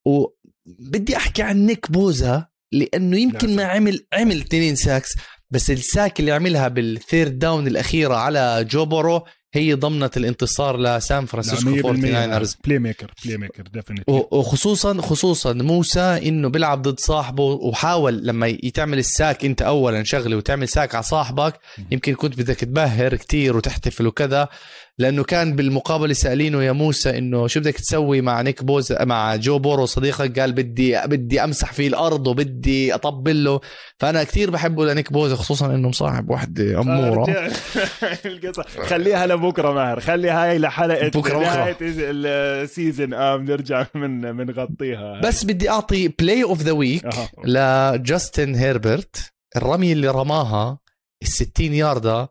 [0.06, 5.10] وبدي أحكي عن نيك بوزا لأنه يمكن لا، ما عمل عمل اثنين sacks
[5.52, 9.24] بس ال sack اللي عملها بال third down الأخيرة على جو بورو
[9.54, 17.00] هي ضمنت الانتصار لسان فرانسيسكو 49 playmaker playmaker definitely وخصوصا خصوصا موسى إنه بيلعب ضد
[17.00, 21.54] صاحبه وحاول لما يتعمل ال sack أنت اولا شغله وتعمل sack على صاحبك
[21.92, 24.48] يمكن كنت بدك تبهر كتير وتحتفل وكذا.
[24.98, 29.60] لأنه كان بالمقابلة سألينه يا موسى إنه شو بدك تسوي مع نيك بوز مع جو
[29.60, 33.60] بورو صديقك؟ قال بدي بدي أمسح فيه الأرض وبدي أطبل له.
[34.00, 37.26] فأنا كتير بحبه لنيك بوز خصوصا إنه مصاحب وحده أمورة.
[38.26, 38.64] القصة.
[38.64, 40.00] خليها لبكرة ماهر.
[40.00, 41.40] خلي هاي لحلقة بكرة.
[41.40, 47.10] نهاية ال season آه بنرجع من بنغطيها بس بدي أعطي play of the week.
[47.46, 49.32] لجاستن هيربرت.
[49.56, 50.78] الرمية اللي رماها
[51.24, 52.30] ال 60 ياردة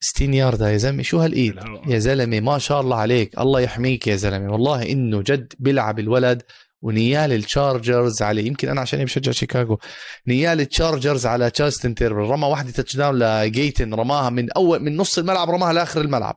[0.00, 1.02] 60 ياردة يا زلمة.
[1.02, 1.54] شو هالإيد.
[1.86, 3.38] يا زلمة ما شاء الله عليك.
[3.38, 4.52] الله يحميك يا زلمة.
[4.52, 6.42] والله إنه جد بيلعب الولد
[6.82, 8.46] ونيال التشارجرز عليه.
[8.46, 9.78] يمكن أنا عشان بشجع شيكاغو.
[10.26, 12.20] نيال التشارجرز على جاستن هيربرت.
[12.20, 16.36] رمى واحدة touchdown لجايتن رماها من أول من نص الملعب رماها لآخر الملعب.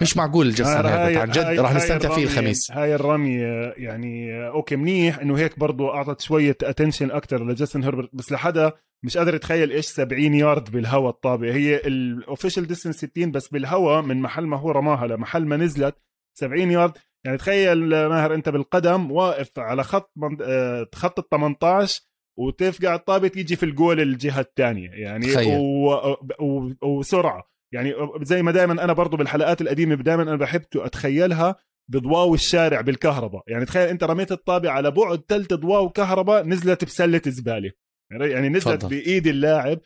[0.00, 2.70] مش معقول جاستن هاي- هيربرت عن جد راح نستمتع فيه الخميس.
[2.72, 8.32] هاي الرمية يعني okay منيح إنه هيك برضو أعطت شوية attention أكثر لجاستن هيربرت بس
[8.32, 8.72] لحدا
[9.04, 14.02] مش قادر يتخيل إيش 70 يارد بالهواء الطابة هي ال official distance 60 بس بالهواء
[14.02, 15.94] من محل ما هو رماها لمحل ما نزلت
[16.38, 16.92] 70 يارد.
[17.24, 17.78] يعني تخيل
[18.08, 20.36] ماهر أنت بالقدم واقف على خط من...
[20.42, 22.00] آه، خط ال 18
[22.38, 25.26] وتفقع الطابة تيجي في الجول الجهة الثانية يعني.
[25.56, 26.16] و...
[26.40, 26.70] و...
[26.82, 27.49] وسرعة.
[27.74, 31.56] يعني زي ما دائما أنا برضو بالحلقات القديمة دائما أنا بحب أتخيلها
[31.90, 33.42] بضواو الشارع بالكهرباء.
[33.48, 37.70] يعني تخيل أنت رميت الطابة على بعد ثلث ضواو كهرباء نزلت بسلة زبالة.
[38.10, 38.88] يعني نزلت تفضل.
[38.88, 39.80] بإيد اللاعب.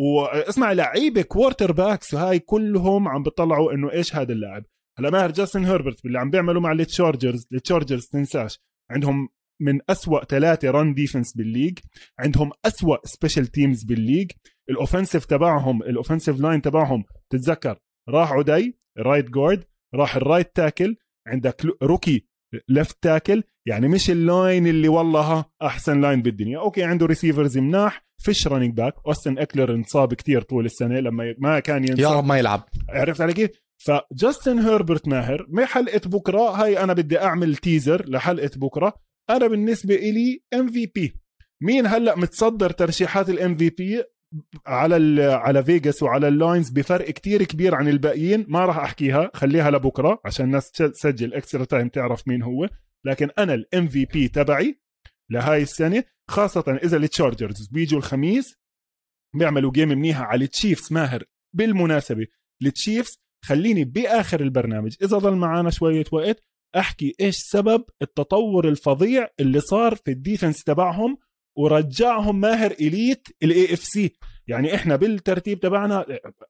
[0.00, 4.64] واسمع لعيبة quarterbacks وهاي كلهم عم بيطلعوا إنه إيش هذا اللاعب.
[4.98, 8.60] هلا ماهر جاستن هيربرت باللي عم بيعملوا مع التشارجرز التشارجرز تنساش.
[8.90, 9.28] عندهم
[9.60, 11.78] من أسوأ ثلاثة run defense بال league.
[12.18, 14.30] عندهم أسوأ special teams بال league.
[14.70, 17.78] ال offensive تبعهم ال offensive line تبعهم تتذكر
[18.08, 19.64] راح عدي right guard
[19.94, 22.26] راح ال right tackle عندك rookie
[22.68, 26.58] left tackle يعني مش ال line اللي والله ها أحسن line بالدنيا.
[26.58, 31.60] okay عنده receivers مناح فيش running back أوستن إكلر انصاب كتير طول السنة لما ما
[31.60, 32.68] كان يا ينصاب رب ما يلعب.
[32.88, 38.94] عرفت علي كيف؟ فجاستن هيربرت ماهر بحلقه بكرة هاي أنا بدي أعمل teaser لحلقة بكرة.
[39.30, 41.14] أنا بالنسبة إلي MVP
[41.62, 44.04] مين هلأ متصدر ترشيحات ال MVP
[44.66, 48.46] على على فيغاس وعلى ال lines بفرق كتير كبير عن الباقيين.
[48.48, 52.68] ما راح أحكيها خليها لبكرة عشان الناس تسجل extra time تعرف مين هو.
[53.06, 54.80] لكن أنا ال MVP تبعي
[55.30, 58.56] لهاي السنة خاصة إذا التشارجرز بيجوا الخميس
[59.36, 61.24] بيعملوا game منيحة على التشيفز ماهر.
[61.56, 62.26] بالمناسبة
[62.62, 66.44] التشيفز خليني بآخر البرنامج إذا ضل معنا شوية وقت
[66.76, 71.18] أحكي إيش سبب التطور الفظيع اللي صار في ال defense تبعهم
[71.58, 74.12] ورجعهم ماهر elite ال AFC
[74.48, 76.06] يعني إحنا بالترتيب تبعنا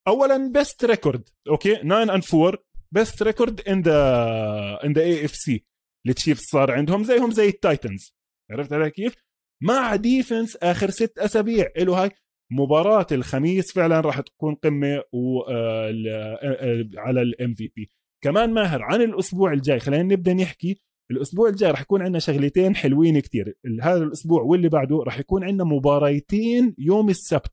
[0.09, 2.59] اولا best record okay؟ 9 and 4
[2.93, 5.65] best record in the in the AFC
[6.09, 8.15] التشيفز صار عندهم زيهم زي التايتنز.
[8.51, 9.15] عرفت علي كيف؟
[9.63, 11.73] مع defense آخر ست أسابيع.
[11.77, 12.11] له هاي
[12.53, 17.91] مباراة الخميس فعلا راح تكون قمة و آه، آه، آه، على ال MVP
[18.25, 20.81] كمان ماهر عن الأسبوع الجاي خلينا نبدأ نحكي
[21.11, 23.55] الأسبوع الجاي راح يكون عندنا شغلتين حلوين كتير.
[23.83, 27.53] هذا الأسبوع واللي بعده راح يكون عندنا مباريتين يوم السبت.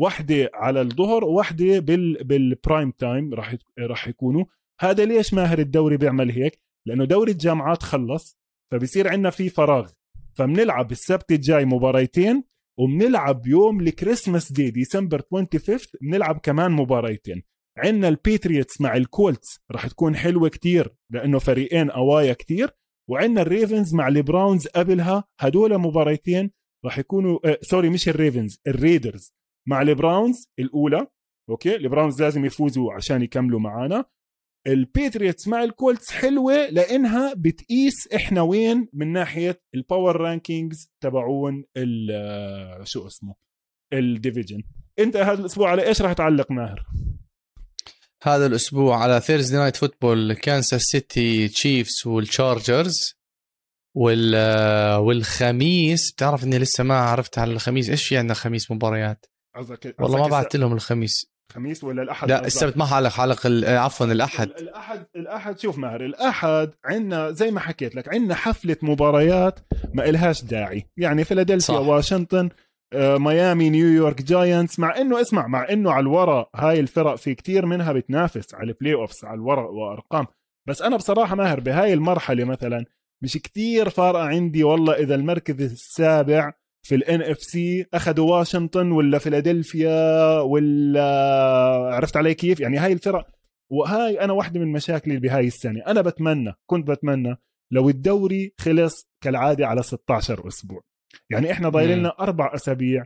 [0.00, 4.44] واحدة على الظهر وواحدة بال بال prime time راح يت- راح يكونوا.
[4.80, 8.38] هذا ليش ماهر الدوري بيعمل هيك؟ لأنه دوري الجامعات خلص
[8.72, 9.90] فبصير عندنا في فراغ.
[10.34, 12.44] فبنلعب السبت الجاي مباريتين
[12.78, 17.42] وبنلعب يوم ال Christmas day December 25 بنلعب كمان مباريتين.
[17.78, 22.70] عندنا ال Patriots مع ال Colts راح تكون حلوة كتير لأنه فريقين قوايا كتير.
[23.10, 26.50] وعندنا ال Ravens مع ال Browns قبلها هدول مباريتين
[26.84, 29.32] راح يكونوا آه sorry مش ال Ravens ال Raiders
[29.68, 31.06] مع ال Browns الأولى
[31.50, 34.04] okay؟ ال Browns لازم يفوزوا عشان يكملوا معانا.
[34.66, 40.92] ال Patriots مع ال Colts حلوة لأنها بتقيس إحنا وين من ناحية ال power rankings
[41.02, 43.34] تبعون ال- شو اسمه؟
[43.92, 44.62] ال division
[44.98, 46.86] أنت هذا الأسبوع على إيش راح تعلق ماهر؟
[48.26, 53.14] هذا الأسبوع على Thursday night football كانساس سيتي Chiefs وال Chargers
[53.96, 54.34] وال
[54.98, 60.18] والخميس بتعرف إني لسه ما عرفت على الخميس إيش في عندنا خميس مباريات؟ قصدك والله
[60.18, 61.26] ما بعت لهم الخميس.
[61.50, 64.50] الخميس ولا الأحد؟ لا؟ السبت ما حلق ال- آه، عفوا الأحد.
[64.50, 69.58] الأحد الأحد شوف ماهر الأحد عندنا زي ما حكيت لك عندنا حفلة مباريات
[69.94, 70.86] ما إلهاش داعي.
[70.96, 71.74] يعني فيلادلفيا.
[71.78, 72.48] واشنطن
[72.96, 77.92] ميامي نيويورك Giants مع إنه اسمع مع إنه على الورق هاي الفرق في كتير منها
[77.92, 80.26] بتنافس على ال playoffs على الورق وأرقام.
[80.68, 82.84] بس أنا بصراحة ماهر بهاي المرحلة مثلا
[83.22, 90.40] مش كتير فارقة عندي والله إذا المركز السابع في ال NFC أخذوا واشنطن ولا فيلادلفيا
[90.40, 91.04] ولا
[91.94, 93.26] عرفت علي كيف؟ يعني هاي الفرق
[93.70, 95.80] وهاي أنا واحدة من مشاكلي بهاي السنة.
[95.86, 97.36] أنا بتمنى كنت بتمنى
[97.70, 100.82] لو الدوري خلص كالعادة على 16 أسبوع.
[101.30, 103.04] يعني إحنا ضايلين لنا أربع أسابيع.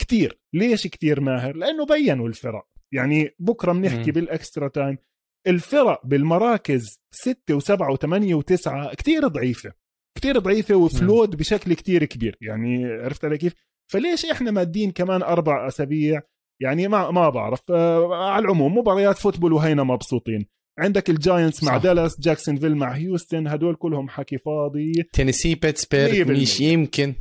[0.00, 0.40] كتير.
[0.54, 2.66] ليش كتير ماهر؟ لأنه بينوا الفرق.
[2.94, 4.10] يعني بكرة بنحكي.
[4.10, 4.98] بال extra time.
[5.46, 9.72] الفرق بالمراكز 6 و7 و8 و9 كتير ضعيفة.
[10.18, 12.36] كتير ضعيفة و flawed بشكل كتير كبير.
[12.40, 13.54] يعني عرفت علي كيف؟
[13.92, 16.22] فليش إحنا مادين كمان أربع أسابيع؟
[16.62, 17.60] يعني ما ما بعرف.
[17.70, 20.46] آه على العموم مباريات football وهينا مبسوطين.
[20.78, 21.76] عندك ال Giants مع.
[21.76, 24.92] دالاس جاكسونفيل مع هيوستن هدول كلهم حكي فاضي.
[25.12, 26.32] تينيسي بيتسبيرغ.
[26.32, 27.14] مش يمكن.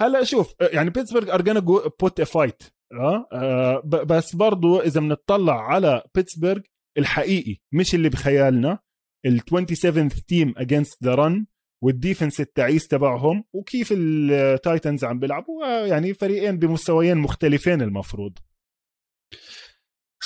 [0.00, 1.60] هلا شوف يعني بيتسبرغ are gonna
[2.00, 2.62] put a fight
[2.92, 6.60] آه؟ ب- بس برضو إذا بنطلع على بيتسبرغ
[6.98, 8.78] الحقيقي مش اللي بخيالنا
[9.26, 11.46] ال 27 team against the run
[11.82, 18.38] وال defense التعيس تبعهم وكيف ال Titans عم بيلعبوا آه، يعني فريقين بمستويين مختلفين المفروض.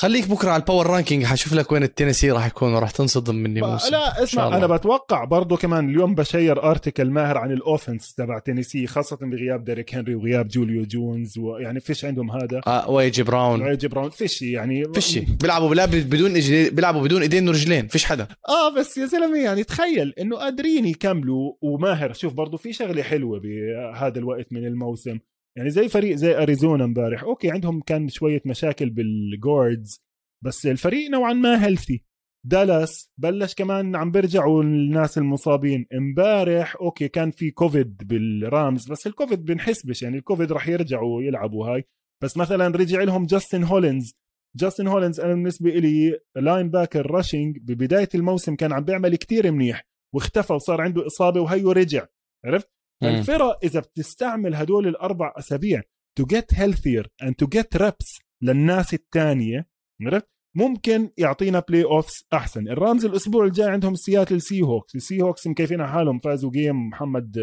[0.01, 3.61] خليك بكرة على ال power ranking حشوف لك وين التينيسي راح يكون وراح تنصدم مني
[3.61, 4.57] موسى لا اسمع.
[4.57, 9.17] أنا بتوقع برضو كمان اليوم ب share article ماهر عن ال offense تبع تينيسي خاصة
[9.17, 12.61] بغياب Derrick Henry وغياب Julio Jones ويعني فيش عندهم هذا.
[12.67, 13.63] آه و AJ Brown.
[13.63, 14.85] ريجي براون فيش يعني.
[14.95, 15.19] فيش.
[15.19, 16.71] بيلعبوا بلا بدون إجلي...
[16.71, 18.29] بيلعبوا بدون إيدين ورجلين فيش حدا.
[18.49, 21.53] آه بس يا زلمة يعني تخيل إنه قادرين يكملوا.
[21.63, 25.19] وماهر شوف برضو في شغلة حلوة بهذا الوقت من الموسم.
[25.59, 27.23] يعني زي فريق زي أريزونا امبارح.
[27.23, 30.01] okay عندهم كان شوية مشاكل بال guards
[30.45, 32.05] بس الفريق نوعا ما healthy
[32.47, 35.87] دالاس بلش كمان عم بيرجعوا الناس المصابين.
[35.95, 41.67] امبارح okay كان في كوفيد بال Rams بس الكوفيد بنحسبش يعني الكوفيد راح يرجعوا يلعبوا
[41.67, 41.85] هاي.
[42.23, 44.15] بس مثلا رجع لهم Justin Hollins
[44.57, 50.53] Justin Hollins أنا بالنسبة لي linebacker rushing ببداية الموسم كان عم بيعمل كتير منيح واختفى
[50.53, 52.07] وصار عنده إصابة وهيو رجع.
[52.45, 53.23] عرفت؟ مم.
[53.23, 55.83] فالفرق إذا بتستعمل هدول الأربع أسابيع
[56.21, 59.69] to get healthier and to get reps للناس الثانية
[60.03, 62.69] عرفت؟ ممكن يعطينا playoffs أحسن.
[62.69, 66.19] ال Rams الأسبوع الجاي عندهم سياتل Seahawks ال Seahawks مكيفين على حالهم.
[66.19, 67.39] فازوا جيم محمد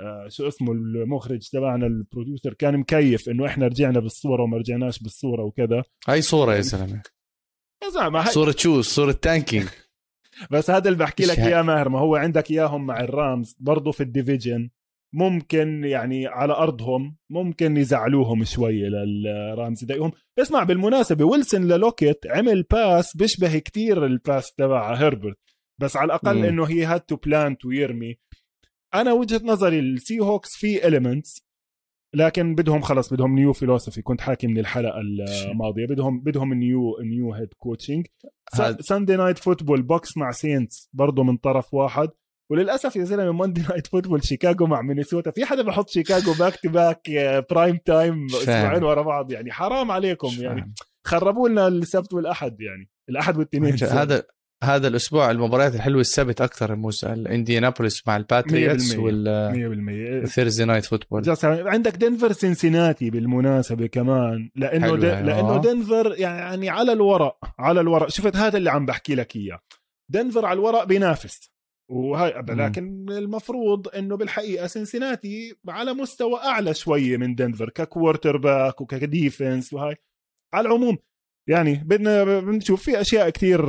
[0.00, 2.54] آه شو اسمه المخرج تبعنا ال producer.
[2.54, 5.82] كان مكيف إنه إحنا رجعنا بالصورة وما رجعناش بالصورة وكذا.
[6.08, 7.02] هاي صورة يا زلمه
[7.84, 9.68] يا زلمة صورة شو؟ صورة tanking
[10.50, 11.38] بس هذا اللي بحكي لك.
[11.38, 14.70] إياه ماهر ما هو عندك إياهم مع ال Rams برضه في ال division
[15.14, 22.26] ممكن يعني على أرضهم ممكن يزعلوهم شوية لل Rams يضايقهم اسمع بالمناسبة Wilson ل Lockett
[22.26, 25.38] عمل pass بيشبه كتير ال pass تبع Herbert
[25.80, 26.44] بس على الأقل.
[26.48, 28.18] إنه he had to plant ويرمي
[28.94, 31.45] أنا وجهة نظري ال Seahawks في elements
[32.14, 35.00] لكن بدهم خلص بدهم new philosophy كنت حاكي من الحلقة
[35.50, 35.86] الماضية.
[35.86, 38.06] بدهم بدهم new new head coaching
[38.80, 42.08] Sunday night football Bucs مع Saints برضه من طرف واحد.
[42.50, 46.68] وللأسف يا زلمة Monday night football شيكاغو مع مينيسوتا في حدا بحط شيكاغو back to
[46.68, 47.00] back
[47.50, 48.26] prime time.
[48.26, 50.30] أسبوعين ورا بعض؟ يعني حرام عليكم.
[50.38, 50.74] يعني
[51.06, 54.24] خربوا لنا السبت والأحد يعني الأحد والاثنين هذا
[54.64, 57.12] هذا الأسبوع المباريات الحلوة السبت أكثر موسى.
[57.12, 61.22] الإنديانابوليس مع ال Patriots 100% وال 100% Thursday night football.
[61.44, 64.50] عندك دنفر سنسيناتي بالمناسبة كمان.
[64.54, 65.04] لأنه د...
[65.04, 65.22] آه.
[65.22, 68.08] لأنه دنفر يعني على الورق على الورق.
[68.08, 69.60] شفت هذا اللي عم بحكي لك إياه.
[70.12, 71.50] دنفر على الورق بينافس.
[71.90, 72.60] وهاي مم.
[72.60, 79.72] لكن المفروض إنه بالحقيقة سنسيناتي على مستوى أعلى شوية من دنفر ك quarterback وك defense
[79.72, 79.96] وهاي.
[80.54, 80.98] على العموم
[81.48, 83.60] يعني بدنا بنشوف في أشياء كثير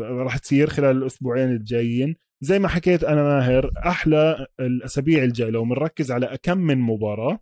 [0.00, 2.16] راح تصير خلال الأسبوعين الجايين.
[2.40, 5.50] زي ما حكيت أنا ماهر أحلى الأسابيع الجاية.
[5.50, 7.40] لو بنركز على كم من مباراة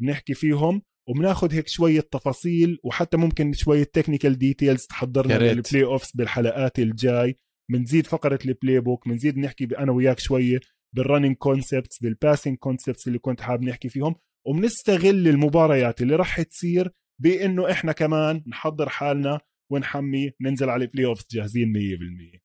[0.00, 6.78] بنحكي فيهم وبناخذ هيك شوية تفاصيل وحتى ممكن شوية technical details تحضرنا لل playoffs بالحلقات
[6.78, 7.36] الجاي.
[7.70, 10.60] بنزيد فقرة ال playbook بنزيد نحكي أنا وياك شوية
[10.96, 14.14] بال running concepts بال passing concepts اللي كنت حابب نحكي فيهم.
[14.46, 19.40] وبنستغل المباريات اللي راح تصير بإنه إحنا كمان نحضر حالنا
[19.70, 21.72] ونحمي ننزل على ال playoffs جاهزين
[22.38, 22.42] 100%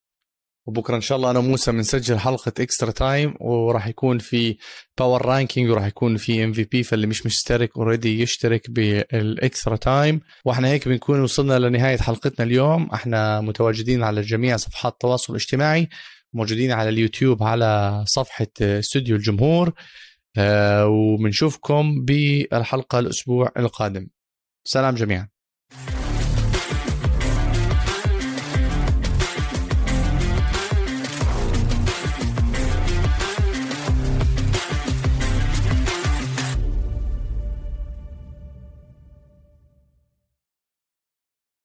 [0.67, 4.57] وبكرة إن شاء الله أنا وموسى بنسجل حلقة extra time وراح يكون في
[4.97, 10.67] power ranking وراح يكون في MVP فاللي مش مشترك already يشترك بال extra time وإحنا
[10.67, 12.89] هيك بنكون وصلنا لنهاية حلقتنا اليوم.
[12.93, 15.89] إحنا متواجدين على جميع صفحات التواصل الاجتماعي
[16.33, 19.73] موجودين على اليوتيوب على صفحة استوديو الجمهور.
[20.37, 24.07] آه، وبنشوفكم بالحلقة الأسبوع القادم.
[24.67, 25.36] سلام جميعا.